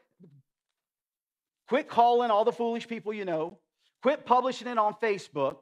Quit 1.68 1.86
calling 1.86 2.30
all 2.30 2.46
the 2.46 2.50
foolish 2.50 2.88
people 2.88 3.12
you 3.12 3.26
know. 3.26 3.58
Quit 4.02 4.24
publishing 4.24 4.68
it 4.68 4.78
on 4.78 4.94
Facebook 5.02 5.58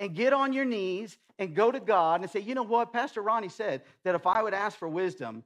and 0.00 0.14
get 0.14 0.32
on 0.32 0.54
your 0.54 0.64
knees 0.64 1.18
and 1.38 1.54
go 1.54 1.70
to 1.70 1.78
God 1.78 2.22
and 2.22 2.30
say, 2.30 2.40
you 2.40 2.54
know 2.54 2.62
what? 2.62 2.90
Pastor 2.90 3.20
Ronnie 3.20 3.50
said 3.50 3.82
that 4.06 4.14
if 4.14 4.26
I 4.26 4.42
would 4.42 4.54
ask 4.54 4.78
for 4.78 4.88
wisdom, 4.88 5.44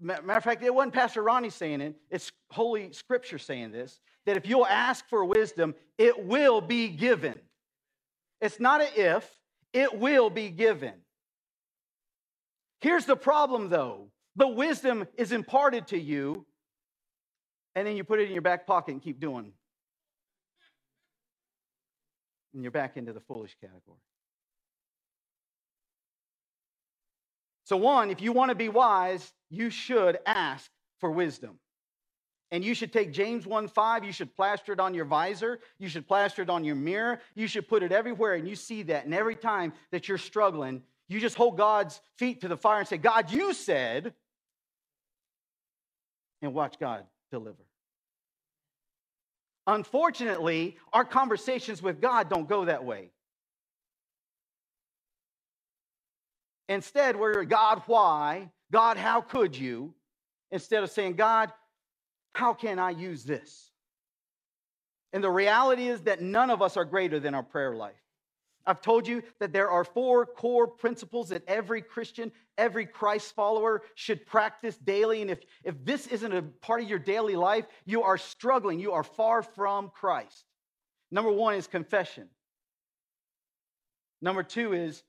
matter 0.00 0.32
of 0.32 0.44
fact, 0.44 0.62
it 0.62 0.74
wasn't 0.74 0.94
Pastor 0.94 1.22
Ronnie 1.22 1.50
saying 1.50 1.80
it, 1.80 1.96
it's 2.10 2.30
Holy 2.50 2.92
Scripture 2.92 3.38
saying 3.38 3.72
this, 3.72 4.00
that 4.26 4.36
if 4.36 4.46
you'll 4.46 4.66
ask 4.66 5.08
for 5.08 5.24
wisdom, 5.24 5.74
it 5.98 6.24
will 6.24 6.60
be 6.60 6.88
given. 6.88 7.34
It's 8.40 8.60
not 8.60 8.80
an 8.80 8.88
if, 8.96 9.28
it 9.72 9.98
will 9.98 10.30
be 10.30 10.50
given. 10.50 10.94
Here's 12.80 13.06
the 13.06 13.16
problem 13.16 13.70
though 13.70 14.08
the 14.36 14.48
wisdom 14.48 15.06
is 15.16 15.32
imparted 15.32 15.88
to 15.88 15.98
you, 15.98 16.44
and 17.74 17.86
then 17.86 17.96
you 17.96 18.04
put 18.04 18.20
it 18.20 18.26
in 18.26 18.32
your 18.32 18.42
back 18.42 18.66
pocket 18.66 18.92
and 18.92 19.02
keep 19.02 19.20
doing. 19.20 19.52
And 22.52 22.62
you're 22.62 22.72
back 22.72 22.96
into 22.96 23.12
the 23.12 23.20
foolish 23.20 23.56
category. 23.60 23.98
So, 27.64 27.76
one, 27.78 28.10
if 28.10 28.20
you 28.20 28.32
want 28.32 28.50
to 28.50 28.54
be 28.54 28.68
wise, 28.68 29.32
you 29.54 29.70
should 29.70 30.18
ask 30.26 30.70
for 30.98 31.10
wisdom. 31.10 31.58
And 32.50 32.64
you 32.64 32.74
should 32.74 32.92
take 32.92 33.12
James 33.12 33.46
1 33.46 33.68
5, 33.68 34.04
you 34.04 34.12
should 34.12 34.34
plaster 34.34 34.72
it 34.72 34.80
on 34.80 34.94
your 34.94 35.06
visor, 35.06 35.58
you 35.78 35.88
should 35.88 36.06
plaster 36.06 36.42
it 36.42 36.50
on 36.50 36.62
your 36.64 36.76
mirror, 36.76 37.20
you 37.34 37.46
should 37.46 37.66
put 37.66 37.82
it 37.82 37.90
everywhere, 37.90 38.34
and 38.34 38.46
you 38.46 38.54
see 38.54 38.82
that. 38.84 39.04
And 39.06 39.14
every 39.14 39.34
time 39.34 39.72
that 39.90 40.08
you're 40.08 40.18
struggling, 40.18 40.82
you 41.08 41.20
just 41.20 41.36
hold 41.36 41.56
God's 41.56 42.00
feet 42.16 42.42
to 42.42 42.48
the 42.48 42.56
fire 42.56 42.78
and 42.78 42.88
say, 42.88 42.96
God, 42.96 43.30
you 43.30 43.52
said, 43.54 44.14
and 46.42 46.54
watch 46.54 46.78
God 46.78 47.04
deliver. 47.30 47.64
Unfortunately, 49.66 50.76
our 50.92 51.04
conversations 51.04 51.82
with 51.82 52.00
God 52.00 52.28
don't 52.28 52.48
go 52.48 52.66
that 52.66 52.84
way. 52.84 53.10
Instead, 56.68 57.16
we're 57.16 57.44
God, 57.44 57.82
why? 57.86 58.50
God, 58.70 58.96
how 58.96 59.20
could 59.20 59.56
you? 59.56 59.94
Instead 60.50 60.82
of 60.82 60.90
saying, 60.90 61.14
God, 61.14 61.52
how 62.34 62.54
can 62.54 62.78
I 62.78 62.90
use 62.90 63.24
this? 63.24 63.70
And 65.12 65.22
the 65.22 65.30
reality 65.30 65.88
is 65.88 66.02
that 66.02 66.20
none 66.20 66.50
of 66.50 66.60
us 66.60 66.76
are 66.76 66.84
greater 66.84 67.20
than 67.20 67.34
our 67.34 67.42
prayer 67.42 67.74
life. 67.74 67.94
I've 68.66 68.80
told 68.80 69.06
you 69.06 69.22
that 69.40 69.52
there 69.52 69.70
are 69.70 69.84
four 69.84 70.26
core 70.26 70.66
principles 70.66 71.28
that 71.28 71.42
every 71.46 71.82
Christian, 71.82 72.32
every 72.56 72.86
Christ 72.86 73.34
follower 73.34 73.82
should 73.94 74.26
practice 74.26 74.76
daily. 74.78 75.22
And 75.22 75.30
if, 75.30 75.40
if 75.62 75.74
this 75.84 76.06
isn't 76.06 76.32
a 76.32 76.42
part 76.42 76.82
of 76.82 76.88
your 76.88 76.98
daily 76.98 77.36
life, 77.36 77.66
you 77.84 78.02
are 78.02 78.18
struggling. 78.18 78.80
You 78.80 78.92
are 78.92 79.02
far 79.02 79.42
from 79.42 79.90
Christ. 79.94 80.44
Number 81.10 81.30
one 81.30 81.54
is 81.54 81.66
confession. 81.66 82.28
Number 84.22 84.42
two 84.42 84.72
is 84.72 85.02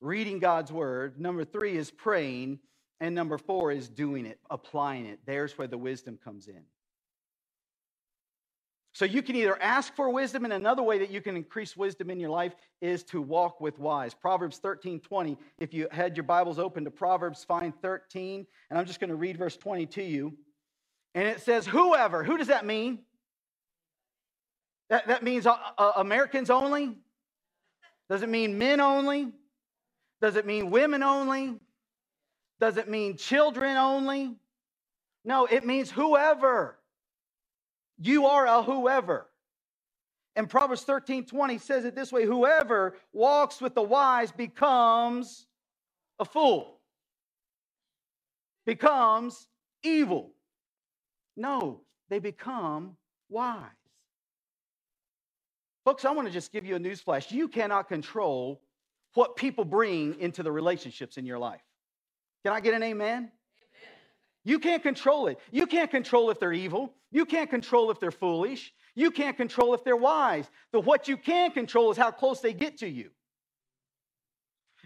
reading 0.00 0.38
God's 0.40 0.72
word. 0.72 1.20
Number 1.20 1.44
three 1.44 1.76
is 1.76 1.90
praying. 1.90 2.58
And 3.00 3.14
number 3.14 3.38
four 3.38 3.72
is 3.72 3.88
doing 3.88 4.26
it, 4.26 4.38
applying 4.50 5.06
it. 5.06 5.20
There's 5.24 5.56
where 5.56 5.66
the 5.66 5.78
wisdom 5.78 6.18
comes 6.22 6.48
in. 6.48 6.62
So 8.92 9.04
you 9.04 9.22
can 9.22 9.36
either 9.36 9.60
ask 9.62 9.94
for 9.94 10.10
wisdom, 10.10 10.44
and 10.44 10.52
another 10.52 10.82
way 10.82 10.98
that 10.98 11.10
you 11.10 11.20
can 11.20 11.36
increase 11.36 11.76
wisdom 11.76 12.10
in 12.10 12.18
your 12.18 12.30
life 12.30 12.54
is 12.80 13.04
to 13.04 13.22
walk 13.22 13.60
with 13.60 13.78
wise. 13.78 14.14
Proverbs 14.14 14.58
13, 14.58 15.00
20. 15.00 15.38
If 15.58 15.72
you 15.72 15.86
had 15.92 16.16
your 16.16 16.24
Bibles 16.24 16.58
open 16.58 16.84
to 16.84 16.90
Proverbs, 16.90 17.44
find 17.44 17.72
13, 17.80 18.46
and 18.68 18.78
I'm 18.78 18.84
just 18.84 18.98
going 18.98 19.10
to 19.10 19.16
read 19.16 19.38
verse 19.38 19.56
20 19.56 19.86
to 19.86 20.02
you. 20.02 20.36
And 21.14 21.26
it 21.26 21.40
says, 21.40 21.66
Whoever, 21.66 22.24
who 22.24 22.36
does 22.36 22.48
that 22.48 22.66
mean? 22.66 22.98
That, 24.90 25.06
that 25.06 25.22
means 25.22 25.46
uh, 25.46 25.56
uh, 25.78 25.92
Americans 25.96 26.50
only? 26.50 26.98
Does 28.08 28.22
it 28.22 28.28
mean 28.28 28.58
men 28.58 28.80
only? 28.80 29.32
Does 30.20 30.34
it 30.34 30.44
mean 30.46 30.70
women 30.70 31.04
only? 31.04 31.60
Does 32.60 32.76
it 32.76 32.88
mean 32.88 33.16
children 33.16 33.76
only? 33.76 34.36
No, 35.24 35.46
it 35.46 35.64
means 35.64 35.90
whoever. 35.90 36.78
You 37.98 38.26
are 38.26 38.46
a 38.46 38.62
whoever. 38.62 39.26
And 40.36 40.48
Proverbs 40.48 40.82
13 40.82 41.26
20 41.26 41.58
says 41.58 41.84
it 41.84 41.94
this 41.94 42.12
way 42.12 42.24
whoever 42.24 42.96
walks 43.12 43.60
with 43.60 43.74
the 43.74 43.82
wise 43.82 44.30
becomes 44.30 45.46
a 46.18 46.24
fool, 46.24 46.78
becomes 48.66 49.48
evil. 49.82 50.32
No, 51.36 51.80
they 52.10 52.18
become 52.18 52.96
wise. 53.28 53.64
Folks, 55.84 56.04
I 56.04 56.10
want 56.10 56.28
to 56.28 56.32
just 56.32 56.52
give 56.52 56.66
you 56.66 56.76
a 56.76 56.80
newsflash. 56.80 57.30
You 57.30 57.48
cannot 57.48 57.88
control 57.88 58.60
what 59.14 59.34
people 59.34 59.64
bring 59.64 60.20
into 60.20 60.42
the 60.42 60.52
relationships 60.52 61.16
in 61.16 61.24
your 61.24 61.38
life. 61.38 61.62
Can 62.44 62.52
I 62.52 62.60
get 62.60 62.74
an 62.74 62.82
amen? 62.82 63.30
You 64.44 64.58
can't 64.58 64.82
control 64.82 65.26
it. 65.26 65.38
You 65.50 65.66
can't 65.66 65.90
control 65.90 66.30
if 66.30 66.40
they're 66.40 66.52
evil. 66.52 66.94
You 67.10 67.26
can't 67.26 67.50
control 67.50 67.90
if 67.90 68.00
they're 68.00 68.10
foolish. 68.10 68.72
You 68.94 69.10
can't 69.10 69.36
control 69.36 69.74
if 69.74 69.84
they're 69.84 69.96
wise. 69.96 70.50
But 70.72 70.84
what 70.84 71.08
you 71.08 71.16
can 71.16 71.52
control 71.52 71.90
is 71.90 71.96
how 71.96 72.10
close 72.10 72.40
they 72.40 72.54
get 72.54 72.78
to 72.78 72.88
you. 72.88 73.10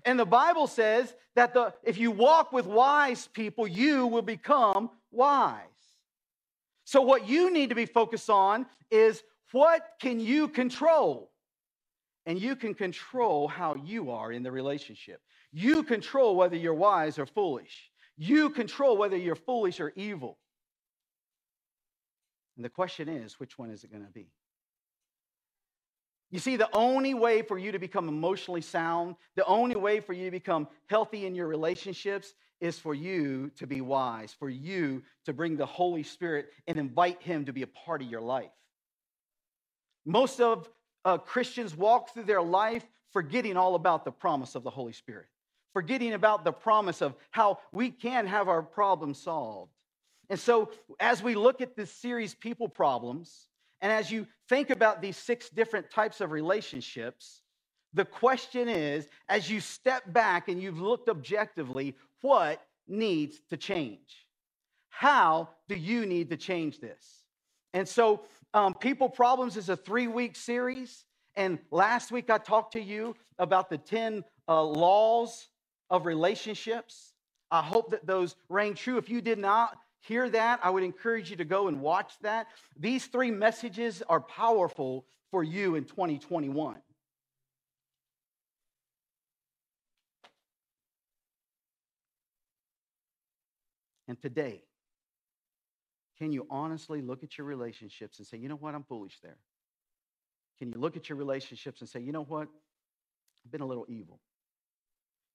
And 0.05 0.19
the 0.19 0.27
Bible 0.27 0.67
says 0.67 1.15
that 1.37 1.55
the, 1.55 1.73
if 1.83 1.99
you 1.99 2.11
walk 2.11 2.53
with 2.53 2.67
wise 2.67 3.29
people, 3.29 3.67
you 3.67 4.07
will 4.07 4.23
become 4.23 4.91
wise. 5.11 5.61
So, 6.85 7.01
what 7.01 7.29
you 7.29 7.51
need 7.51 7.71
to 7.71 7.75
be 7.75 7.87
focused 7.87 8.29
on 8.29 8.67
is 8.91 9.23
what 9.53 9.83
can 10.01 10.21
you 10.21 10.49
control? 10.49 11.31
And 12.27 12.41
you 12.41 12.57
can 12.57 12.75
control 12.75 13.49
how 13.49 13.75
you 13.77 14.11
are 14.11 14.33
in 14.33 14.43
the 14.43 14.51
relationship. 14.51 15.21
You 15.57 15.85
control 15.85 16.35
whether 16.35 16.57
you're 16.57 16.75
wise 16.75 17.17
or 17.17 17.27
foolish. 17.27 17.89
You 18.17 18.51
control 18.51 18.97
whether 18.97 19.17
you're 19.17 19.37
foolish 19.37 19.79
or 19.79 19.93
evil. 19.95 20.37
And 22.57 22.65
the 22.65 22.69
question 22.69 23.09
is, 23.09 23.39
which 23.39 23.57
one 23.57 23.71
is 23.71 23.85
it 23.85 23.93
going 23.93 24.05
to 24.05 24.11
be? 24.11 24.27
You 26.33 26.41
see, 26.41 26.57
the 26.57 26.69
only 26.75 27.15
way 27.15 27.43
for 27.43 27.57
you 27.57 27.71
to 27.71 27.79
become 27.79 28.09
emotionally 28.09 28.63
sound, 28.63 29.15
the 29.37 29.45
only 29.45 29.77
way 29.77 30.01
for 30.01 30.13
you 30.13 30.25
to 30.25 30.33
become 30.33 30.67
healthy 30.87 31.25
in 31.25 31.37
your 31.37 31.47
relationships 31.47 32.35
is 32.61 32.81
for 32.81 32.93
you 32.93 33.53
to 33.57 33.65
be 33.69 33.81
wise, 33.81 34.35
for 34.37 34.51
you 34.51 35.05
to 35.25 35.33
bring 35.33 35.57
the 35.57 35.67
Holy 35.67 36.03
Spirit 36.03 36.49
and 36.67 36.79
invite 36.79 37.23
Him 37.23 37.45
to 37.45 37.53
be 37.53 37.63
a 37.63 37.69
part 37.69 38.03
of 38.03 38.09
your 38.09 38.23
life. 38.23 38.51
Most 40.05 40.41
of 40.41 40.69
uh, 41.05 41.19
Christians 41.19 41.77
walk 41.77 42.13
through 42.13 42.25
their 42.25 42.43
life 42.43 42.85
forgetting 43.13 43.57
all 43.57 43.77
about 43.77 44.05
the 44.05 44.11
promise 44.11 44.57
of 44.57 44.65
the 44.65 44.71
Holy 44.71 44.93
Spirit 44.93 45.29
forgetting 45.75 46.15
about 46.15 46.45
the 46.45 46.53
promise 46.53 47.03
of 47.03 47.15
how 47.33 47.59
we 47.73 47.91
can 47.91 48.27
have 48.27 48.49
our 48.49 48.63
problems 48.63 49.19
solved. 49.19 49.73
And 50.31 50.41
so, 50.41 50.71
as 51.01 51.23
we 51.23 51.35
look 51.35 51.61
at 51.61 51.77
this 51.77 51.93
series, 51.93 52.35
People 52.35 52.69
Problems, 52.69 53.49
and 53.83 53.93
as 53.93 54.11
you 54.11 54.27
think 54.49 54.71
about 54.71 55.03
these 55.03 55.19
six 55.19 55.51
different 55.51 55.91
types 55.91 56.23
of 56.23 56.31
relationships, 56.31 57.43
the 57.93 58.07
question 58.07 58.69
is 58.69 59.09
as 59.29 59.51
you 59.51 59.61
step 59.61 60.11
back 60.13 60.49
and 60.49 60.63
you've 60.63 60.81
looked 60.81 61.11
objectively, 61.11 61.95
what 62.23 62.65
needs 62.89 63.41
to 63.51 63.59
change? 63.59 64.27
How 64.89 65.51
do 65.69 65.75
you 65.75 66.07
need 66.07 66.31
to 66.31 66.37
change 66.37 66.81
this? 66.81 67.25
And 67.75 67.87
so, 67.87 68.23
um, 68.55 68.73
People 68.73 69.09
Problems 69.09 69.57
is 69.57 69.69
a 69.69 69.77
three 69.77 70.07
week 70.07 70.37
series. 70.37 71.05
And 71.37 71.59
last 71.71 72.13
week 72.13 72.31
I 72.31 72.39
talked 72.39 72.73
to 72.75 72.81
you 72.81 73.17
about 73.39 73.69
the 73.69 73.79
10 73.79 74.25
uh, 74.49 74.63
laws 74.63 75.49
of 75.91 76.07
relationships. 76.07 77.13
I 77.51 77.63
hope 77.63 77.91
that 77.91 78.07
those 78.07 78.37
rang 78.49 78.75
true. 78.75 78.99
If 78.99 79.09
you 79.09 79.21
did 79.21 79.39
not 79.39 79.77
hear 80.01 80.29
that, 80.31 80.61
I 80.63 80.71
would 80.71 80.83
encourage 80.83 81.31
you 81.31 81.37
to 81.37 81.45
go 81.45 81.69
and 81.69 81.81
watch 81.81 82.13
that. 82.23 82.49
These 82.79 83.07
three 83.07 83.31
messages 83.31 84.03
are 84.09 84.21
powerful 84.21 85.07
for 85.31 85.43
you 85.43 85.75
in 85.75 85.85
2021. 85.85 86.77
And 94.07 94.21
today, 94.21 94.63
can 96.19 96.33
you 96.33 96.47
honestly 96.51 97.01
look 97.01 97.25
at 97.25 97.39
your 97.39 97.47
relationships 97.47 98.19
and 98.19 98.27
say, 98.27 98.37
you 98.37 98.49
know 98.49 98.57
what, 98.57 98.75
I'm 98.75 98.85
foolish 98.85 99.19
there? 99.23 99.39
Can 100.59 100.69
you 100.69 100.79
look 100.79 100.97
at 100.97 101.09
your 101.09 101.17
relationships 101.19 101.81
and 101.81 101.89
say, 101.89 102.01
you 102.01 102.13
know 102.13 102.23
what, 102.25 102.49
I've 103.45 103.51
been 103.51 103.63
a 103.63 103.67
little 103.67 103.87
evil? 103.89 104.21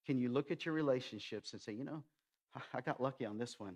Can 0.05 0.17
you 0.17 0.29
look 0.29 0.51
at 0.51 0.65
your 0.65 0.73
relationships 0.73 1.53
and 1.53 1.62
say, 1.62 1.73
you 1.73 1.83
know, 1.83 2.03
I 2.73 2.81
got 2.81 3.01
lucky 3.01 3.25
on 3.25 3.38
this 3.38 3.59
one? 3.59 3.75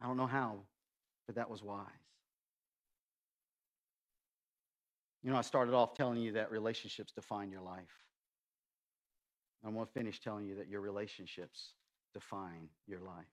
I 0.00 0.06
don't 0.06 0.16
know 0.16 0.26
how, 0.26 0.60
but 1.26 1.36
that 1.36 1.50
was 1.50 1.62
wise. 1.62 1.86
You 5.22 5.30
know, 5.30 5.36
I 5.36 5.42
started 5.42 5.74
off 5.74 5.94
telling 5.94 6.20
you 6.20 6.32
that 6.32 6.50
relationships 6.50 7.12
define 7.12 7.50
your 7.50 7.60
life. 7.60 8.04
I'm 9.64 9.74
going 9.74 9.86
to 9.86 9.92
finish 9.92 10.20
telling 10.20 10.46
you 10.46 10.54
that 10.56 10.68
your 10.68 10.80
relationships 10.80 11.72
define 12.14 12.68
your 12.86 13.00
life. 13.00 13.26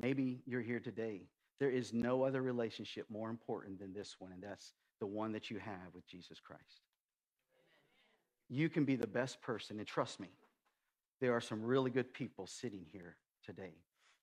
Maybe 0.00 0.42
you're 0.46 0.62
here 0.62 0.78
today. 0.78 1.22
There 1.58 1.70
is 1.70 1.92
no 1.92 2.22
other 2.22 2.40
relationship 2.40 3.06
more 3.10 3.28
important 3.28 3.80
than 3.80 3.92
this 3.92 4.16
one, 4.20 4.32
and 4.32 4.42
that's 4.42 4.72
the 5.00 5.06
one 5.06 5.32
that 5.32 5.50
you 5.50 5.58
have 5.58 5.94
with 5.94 6.06
Jesus 6.06 6.38
Christ 6.38 6.82
you 8.48 8.68
can 8.68 8.84
be 8.84 8.96
the 8.96 9.06
best 9.06 9.40
person. 9.40 9.78
And 9.78 9.86
trust 9.86 10.20
me, 10.20 10.28
there 11.20 11.32
are 11.34 11.40
some 11.40 11.62
really 11.62 11.90
good 11.90 12.12
people 12.12 12.46
sitting 12.46 12.84
here 12.92 13.16
today. 13.44 13.74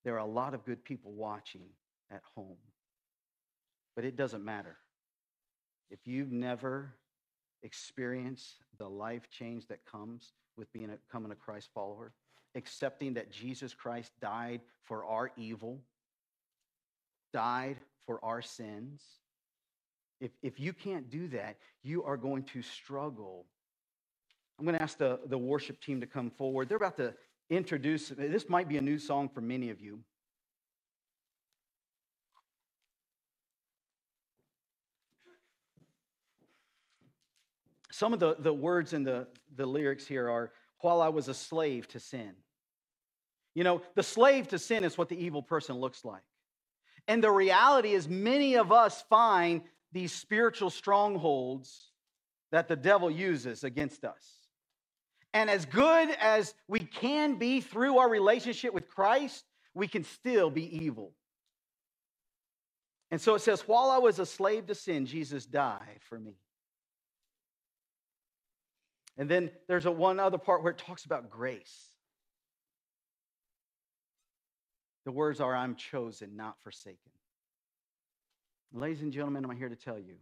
There 0.04 0.16
are 0.16 0.20
a 0.20 0.26
lot 0.26 0.54
of 0.54 0.66
good 0.66 0.84
people 0.84 1.12
watching 1.12 1.70
at 2.12 2.22
home. 2.36 2.58
But 3.96 4.06
it 4.06 4.16
doesn't 4.16 4.44
matter. 4.44 4.78
If 5.90 6.00
you've 6.06 6.32
never 6.32 6.94
experienced 7.64 8.64
the 8.78 8.88
life 8.88 9.30
change 9.30 9.68
that 9.68 9.86
comes 9.86 10.34
with 10.58 10.72
being 10.72 10.90
a, 10.90 10.98
becoming 11.08 11.32
a 11.32 11.36
Christ 11.36 11.70
follower, 11.74 12.14
accepting 12.56 13.14
that 13.16 13.32
Jesus 13.32 13.74
Christ 13.74 14.12
died 14.22 14.62
for 14.84 15.06
our 15.06 15.32
evil, 15.38 15.82
died 17.34 17.78
for 18.06 18.24
our 18.24 18.42
sins, 18.42 19.02
if, 20.20 20.32
if 20.42 20.60
you 20.60 20.74
can't 20.74 21.10
do 21.10 21.28
that, 21.30 21.58
you 21.84 22.04
are 22.04 22.18
going 22.18 22.44
to 22.44 22.62
struggle 22.62 23.46
I'm 24.60 24.66
going 24.66 24.76
to 24.76 24.84
ask 24.84 24.98
the, 24.98 25.22
the 25.28 25.38
worship 25.38 25.80
team 25.80 26.02
to 26.02 26.06
come 26.06 26.30
forward. 26.30 26.68
They're 26.68 26.76
about 26.76 26.98
to 26.98 27.14
introduce, 27.50 28.10
this 28.10 28.50
might 28.50 28.68
be 28.68 28.76
a 28.76 28.82
new 28.82 29.00
song 29.00 29.30
for 29.30 29.40
many 29.40 29.70
of 29.70 29.80
you. 29.80 30.00
Some 37.90 38.12
of 38.12 38.20
the, 38.20 38.36
the 38.38 38.54
words 38.54 38.92
in 38.92 39.04
the, 39.04 39.28
the 39.56 39.66
lyrics 39.66 40.06
here 40.06 40.30
are, 40.30 40.52
while 40.82 41.02
I 41.02 41.08
was 41.08 41.30
a 41.30 41.34
slave 41.34 41.88
to 41.90 42.00
sin. 42.00 42.34
You 43.56 43.64
know, 43.64 43.82
the 43.96 44.04
slave 44.04 44.50
to 44.50 44.60
sin 44.60 44.84
is 44.84 44.98
what 44.98 45.08
the 45.08 45.22
evil 45.24 45.42
person 45.42 45.78
looks 45.78 46.04
like. 46.04 46.22
And 47.08 47.24
the 47.24 47.32
reality 47.32 47.94
is, 47.94 48.10
many 48.10 48.56
of 48.56 48.74
us 48.74 49.04
find 49.10 49.62
these 49.94 50.12
spiritual 50.12 50.70
strongholds 50.70 51.92
that 52.52 52.68
the 52.68 52.76
devil 52.76 53.10
uses 53.10 53.64
against 53.64 54.04
us. 54.04 54.39
And 55.34 55.50
as 55.50 55.66
good 55.66 56.10
as 56.20 56.56
we 56.68 56.80
can 56.80 57.36
be 57.36 57.62
through 57.62 58.00
our 58.00 58.10
relationship 58.10 58.74
with 58.74 58.88
Christ, 58.88 59.46
we 59.74 59.88
can 59.88 60.04
still 60.04 60.50
be 60.50 60.84
evil. 60.84 61.14
And 63.12 63.20
so 63.22 63.36
it 63.36 63.42
says, 63.42 63.62
while 63.62 63.90
I 63.90 63.98
was 63.98 64.20
a 64.20 64.26
slave 64.26 64.68
to 64.68 64.76
sin, 64.76 65.06
Jesus 65.06 65.46
died 65.46 66.00
for 66.02 66.20
me. 66.20 66.34
And 69.18 69.30
then 69.30 69.52
there's 69.68 69.86
a 69.86 69.92
one 69.92 70.20
other 70.20 70.38
part 70.38 70.64
where 70.64 70.72
it 70.72 70.78
talks 70.78 71.06
about 71.06 71.30
grace. 71.30 71.88
The 75.06 75.12
words 75.12 75.42
are, 75.42 75.56
I'm 75.56 75.76
chosen, 75.76 76.36
not 76.36 76.60
forsaken. 76.62 76.98
Ladies 78.72 79.02
and 79.02 79.12
gentlemen, 79.12 79.44
I'm 79.44 79.58
here 79.58 79.70
to 79.70 79.76
tell 79.76 79.98
you 79.98 80.16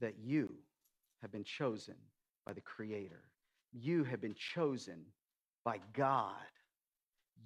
that 0.00 0.14
you 0.18 0.54
have 1.22 1.30
been 1.30 1.44
chosen 1.44 1.94
by 2.44 2.52
the 2.52 2.60
Creator. 2.60 3.22
You 3.72 4.04
have 4.04 4.20
been 4.20 4.34
chosen 4.34 5.04
by 5.64 5.80
God. 5.92 6.32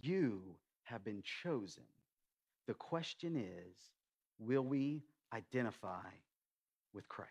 You 0.00 0.42
have 0.84 1.04
been 1.04 1.22
chosen. 1.42 1.84
The 2.66 2.74
question 2.74 3.36
is 3.36 3.76
will 4.38 4.64
we 4.64 5.02
identify 5.32 6.10
with 6.94 7.08
Christ? 7.08 7.30